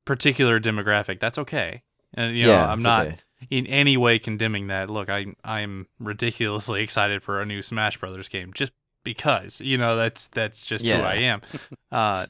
[0.04, 1.20] particular demographic.
[1.20, 1.82] That's okay.
[2.14, 3.16] And you know, yeah, I'm not okay.
[3.50, 4.90] in any way condemning that.
[4.90, 8.72] Look, I I'm ridiculously excited for a new Smash Brothers game just
[9.04, 11.40] because, you know, that's that's just who I am.
[11.92, 12.26] uh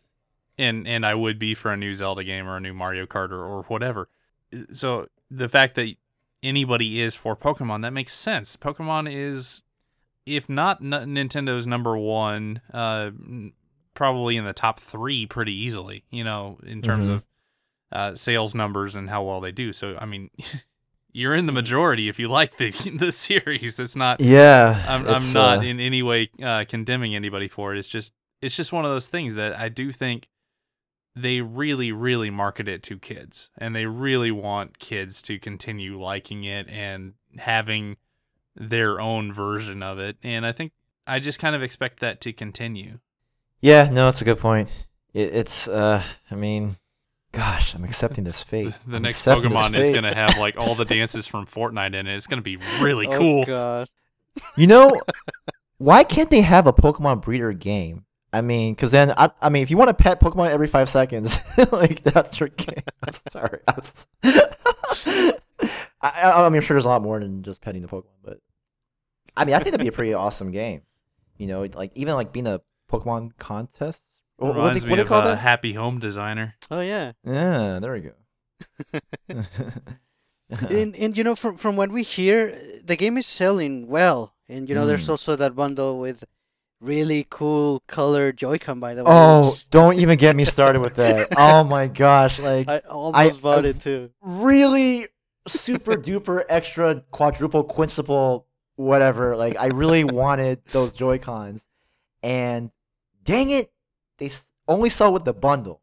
[0.59, 3.31] and and I would be for a new Zelda game or a new Mario Kart
[3.31, 4.09] or, or whatever.
[4.71, 5.95] So the fact that
[6.43, 8.57] anybody is for Pokemon, that makes sense.
[8.57, 9.63] Pokemon is
[10.27, 13.53] if not N- Nintendo's number 1, uh n-
[13.95, 17.15] probably in the top 3 pretty easily, you know, in terms Mhm.
[17.15, 17.25] of
[17.93, 19.73] uh, sales numbers and how well they do.
[19.73, 20.31] So I mean,
[21.13, 23.79] you're in the majority if you like the the series.
[23.79, 24.21] It's not.
[24.21, 27.79] Yeah, I'm I'm not uh, in any way uh, condemning anybody for it.
[27.79, 30.29] It's just it's just one of those things that I do think
[31.15, 36.45] they really really market it to kids and they really want kids to continue liking
[36.45, 37.99] it and having
[38.57, 40.73] their own version of it and I think
[41.07, 42.99] I just kind of expect that to continue.
[43.61, 43.89] yeah.
[43.91, 44.71] No, that's a good point.
[45.13, 46.77] It, it's uh, I mean,
[47.33, 48.73] gosh, I'm accepting this fate.
[48.87, 52.07] The I'm next Pokemon is going to have like all the dances from Fortnite in
[52.07, 52.15] it.
[52.15, 53.45] It's going to be really Oh, cool.
[53.45, 53.89] God.
[54.57, 55.01] You know,
[55.79, 58.05] why can't they have a Pokemon breeder game?
[58.33, 60.89] I mean, because then I, I mean, if you want to pet Pokemon every five
[60.89, 61.39] seconds,
[61.73, 62.83] like that's your game.
[63.03, 63.59] I'm sorry.
[63.69, 65.35] I, was, I,
[66.01, 68.41] I, I mean, I'm sure there's a lot more than just petting the Pokemon, but
[69.37, 70.83] I mean, I think that'd be a pretty awesome game.
[71.37, 72.61] You know, like even like being a
[72.91, 74.01] Pokemon contest.
[74.37, 75.37] What, what Reminds they, me what they of call uh, that?
[75.37, 76.55] Happy Home Designer.
[76.71, 77.13] Oh yeah.
[77.25, 78.13] Yeah, there we go.
[80.71, 84.69] and and you know from from what we hear, the game is selling well, and
[84.69, 85.11] you know there's Mm.
[85.11, 86.25] also that bundle with
[86.81, 89.11] really cool color Joy-Con by the way.
[89.13, 91.29] oh, don't even get me started with that.
[91.37, 94.11] Oh my gosh, like I almost bought I- too.
[94.21, 95.07] really
[95.49, 101.65] super duper extra quadruple quintuple whatever like i really wanted those joy cons
[102.23, 102.71] and
[103.25, 103.73] dang it
[104.29, 104.35] they
[104.69, 105.81] only sell with the bundle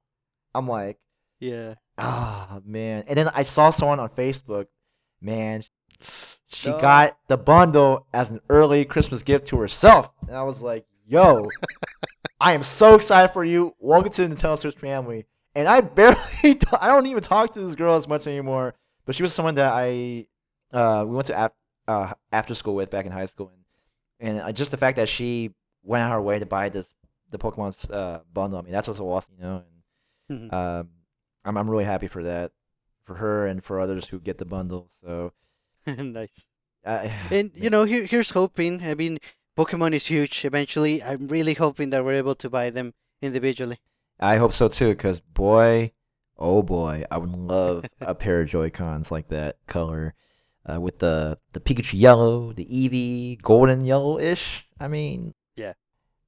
[0.56, 0.98] i'm like
[1.40, 1.76] Yeah.
[1.98, 3.04] Ah man.
[3.08, 4.68] And then I saw someone on Facebook,
[5.22, 5.64] man.
[6.48, 6.80] She No.
[6.80, 10.10] got the bundle as an early Christmas gift to herself.
[10.28, 11.46] And I was like, yo,
[12.40, 13.76] I am so excited for you.
[13.80, 15.26] Welcome to the Nintendo Switch family.
[15.56, 16.18] And I barely,
[16.80, 18.76] I don't even talk to this girl as much anymore.
[19.06, 20.28] But she was someone that I,
[20.72, 21.52] uh, we went to
[21.88, 23.52] uh, after school with back in high school.
[24.20, 26.88] And, and uh, just the fact that she went out her way to buy this,
[27.32, 29.64] the Pokemon uh, bundle, I mean, that's also awesome, you know?
[30.30, 30.54] And Mhm.
[30.54, 30.90] um,
[31.46, 32.52] I'm, I'm really happy for that,
[33.04, 34.90] for her and for others who get the bundle.
[35.04, 35.34] So,
[35.88, 36.48] nice.
[36.86, 38.84] uh, And you know, here, here's hoping.
[38.84, 39.20] I mean,
[39.58, 40.46] Pokemon is huge.
[40.46, 43.80] Eventually, I'm really hoping that we're able to buy them individually.
[44.20, 45.92] I hope so too, because boy,
[46.38, 50.14] oh boy, I would love a pair of Joy Cons like that color,
[50.70, 54.68] uh, with the the Pikachu yellow, the Eevee golden yellow ish.
[54.80, 55.74] I mean, Yeah.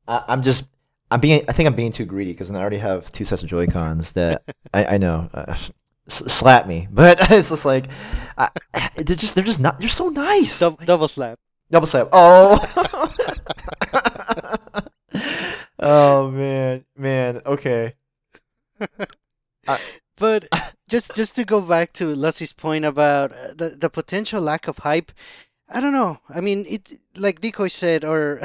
[0.07, 0.67] I, I'm just.
[1.11, 1.43] I'm being.
[1.47, 4.13] I think I'm being too greedy because I already have two sets of Joy Cons
[4.13, 4.43] that
[4.73, 5.29] I, I know.
[5.33, 5.55] Uh,
[6.07, 7.87] slap me, but it's just like
[8.37, 8.49] I,
[8.95, 9.79] they're just they're just not.
[9.79, 10.59] They're so nice.
[10.59, 11.37] Dou- double slap.
[11.69, 12.07] Double slap.
[12.13, 12.57] Oh.
[15.79, 17.41] oh man, man.
[17.45, 17.93] Okay.
[20.17, 20.47] But
[20.87, 24.79] just just to go back to Lucy's point about uh, the the potential lack of
[24.79, 25.11] hype,
[25.67, 26.19] I don't know.
[26.29, 28.41] I mean, it like Decoy said, or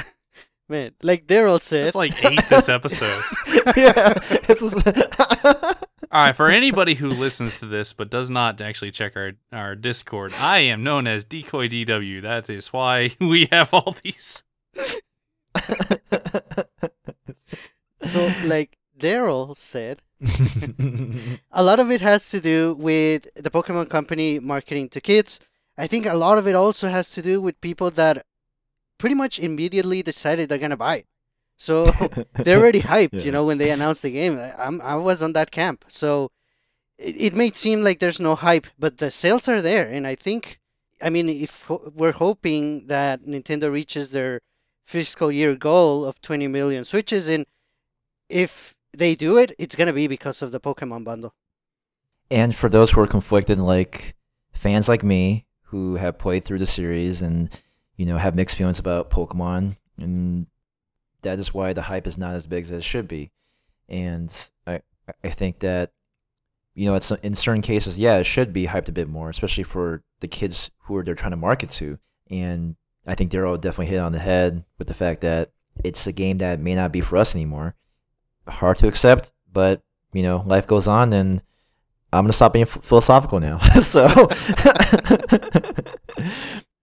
[0.69, 1.89] man, like Daryl said.
[1.89, 3.23] It's like eight this episode.
[3.77, 4.15] yeah.
[4.49, 4.63] It's
[6.13, 9.75] All right, for anybody who listens to this but does not actually check our our
[9.75, 12.23] Discord, I am known as Decoy DW.
[12.23, 14.43] That is why we have all these.
[18.01, 20.03] so like Daryl said,
[21.53, 25.41] a lot of it has to do with the Pokemon Company marketing to kids.
[25.79, 28.25] I think a lot of it also has to do with people that
[28.99, 31.07] pretty much immediately decided they're gonna buy it.
[31.57, 31.87] So
[32.35, 33.23] they're already hyped, Yeah.
[33.23, 34.39] you know, when they announced the game.
[34.39, 36.31] I- I'm I was on that camp, so
[36.99, 40.15] it, it may seem like there's no hype, but the sales are there, and I
[40.17, 40.61] think,
[41.03, 44.41] I mean, if ho- we're hoping that Nintendo reaches their
[44.85, 47.45] fiscal year goal of 20 million Switches, and
[48.29, 51.35] if they do it, it's gonna be because of the Pokemon bundle.
[52.31, 54.15] and for those who are conflicted, like
[54.53, 57.51] fans like me who have played through the series and
[57.97, 60.47] you know have mixed feelings about Pokemon, and
[61.23, 63.31] that is why the hype is not as big as it should be.
[63.89, 64.35] And
[64.67, 64.81] I
[65.25, 65.93] I think that
[66.75, 69.65] you know it's in certain cases, yeah, it should be hyped a bit more, especially
[69.65, 71.99] for the kids who are they're trying to market to.
[72.31, 72.77] And
[73.07, 75.53] I think Daryl definitely hit on the head with the fact that
[75.85, 77.75] it's a game that may not be for us anymore.
[78.49, 79.83] Hard to accept, but
[80.13, 81.43] you know, life goes on, and
[82.13, 83.59] I'm gonna stop being f- philosophical now.
[83.83, 84.07] so,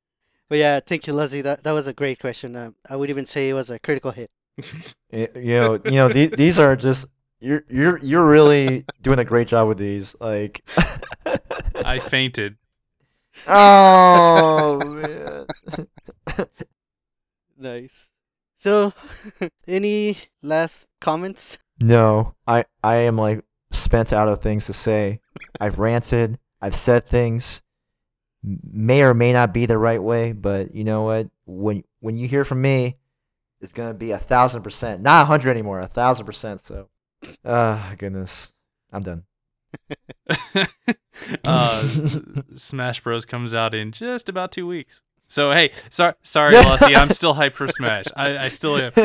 [0.53, 1.41] But yeah, thank you, Leslie.
[1.41, 2.55] That that was a great question.
[2.55, 4.29] Uh, I would even say it was a critical hit.
[5.11, 7.07] you know, you know, the- these are just
[7.39, 10.15] you're you're you're really doing a great job with these.
[10.19, 10.61] Like,
[11.83, 12.57] I fainted.
[13.47, 14.77] oh
[16.37, 16.47] man.
[17.57, 18.11] Nice.
[18.55, 18.93] So,
[19.67, 21.57] any last comments?
[21.81, 25.19] No, I I am like spent out of things to say.
[25.59, 26.37] I've ranted.
[26.61, 27.63] I've said things.
[28.43, 31.29] M- May or may not be the right way, but you know what?
[31.45, 32.97] When when you hear from me,
[33.61, 36.63] it's gonna be a thousand percent, not a hundred anymore, a thousand percent.
[36.65, 36.89] So,
[37.45, 38.53] ah, goodness,
[38.91, 39.23] I'm done.
[41.43, 41.87] uh,
[42.55, 45.01] Smash Bros comes out in just about two weeks.
[45.27, 48.05] So hey, sorry, sorry, Lusty, I'm still hyped for Smash.
[48.15, 48.91] I, I still am.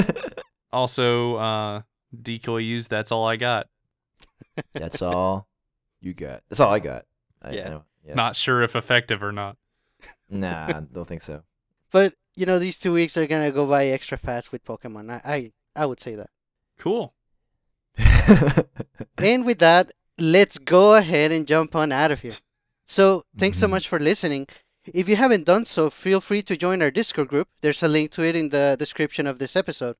[0.71, 1.81] Also, uh,
[2.23, 2.89] decoy use.
[2.89, 3.69] That's all I got.
[4.75, 5.49] That's all
[6.03, 6.43] you got.
[6.51, 7.07] That's all I got.
[7.41, 7.65] I, Yeah.
[7.67, 8.15] I know- yeah.
[8.15, 9.57] Not sure if effective or not.
[10.29, 11.43] Nah, I don't think so.
[11.93, 15.11] But you know, these two weeks are gonna go by extra fast with Pokemon.
[15.11, 15.53] I I,
[15.83, 16.31] I would say that.
[16.79, 17.15] Cool.
[19.19, 22.33] and with that, let's go ahead and jump on out of here.
[22.87, 23.71] So, thanks so Mhm.
[23.71, 24.47] much for listening.
[24.95, 27.49] If you haven't done so, feel free to join our Discord group.
[27.61, 29.97] There's a link to it in the description of this episode.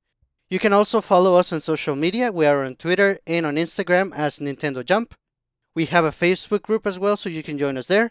[0.49, 2.33] You can also follow us on social media.
[2.33, 5.15] We are on Twitter and on Instagram as Nintendo Jump.
[5.79, 8.11] We have a Facebook group as well, so you can join us there.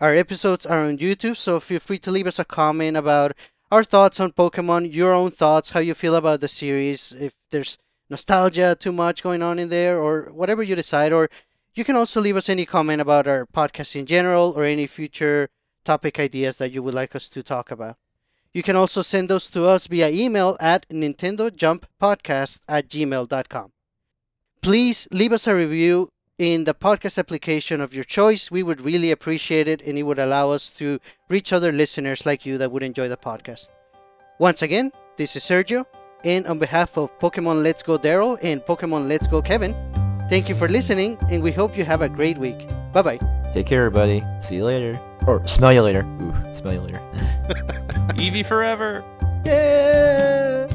[0.00, 3.36] Our episodes are on YouTube, so feel free to leave us a comment about
[3.70, 7.78] our thoughts on Pokemon, your own thoughts, how you feel about the series, if there's
[8.10, 11.12] nostalgia too much going on in there, or whatever you decide.
[11.12, 11.30] Or
[11.76, 15.50] you can also leave us any comment about our podcast in general or any future
[15.84, 17.96] topic ideas that you would like us to talk about.
[18.52, 23.70] You can also send those to us via email at nintendojumppodcast at gmail.com.
[24.60, 26.08] Please leave us a review
[26.38, 28.50] in the podcast application of your choice.
[28.50, 32.44] We would really appreciate it and it would allow us to reach other listeners like
[32.44, 33.70] you that would enjoy the podcast.
[34.38, 35.84] Once again, this is Sergio,
[36.24, 39.74] and on behalf of Pokemon Let's Go Daryl and Pokemon Let's Go Kevin,
[40.28, 42.66] Thank you for listening, and we hope you have a great week.
[42.94, 43.18] Bye bye.
[43.52, 44.24] Take care, everybody.
[44.40, 44.98] See you later.
[45.26, 46.02] Or smell you later.
[46.22, 46.98] Ooh, smell you later.
[48.16, 49.04] Eevee forever.
[49.44, 50.66] Yeah.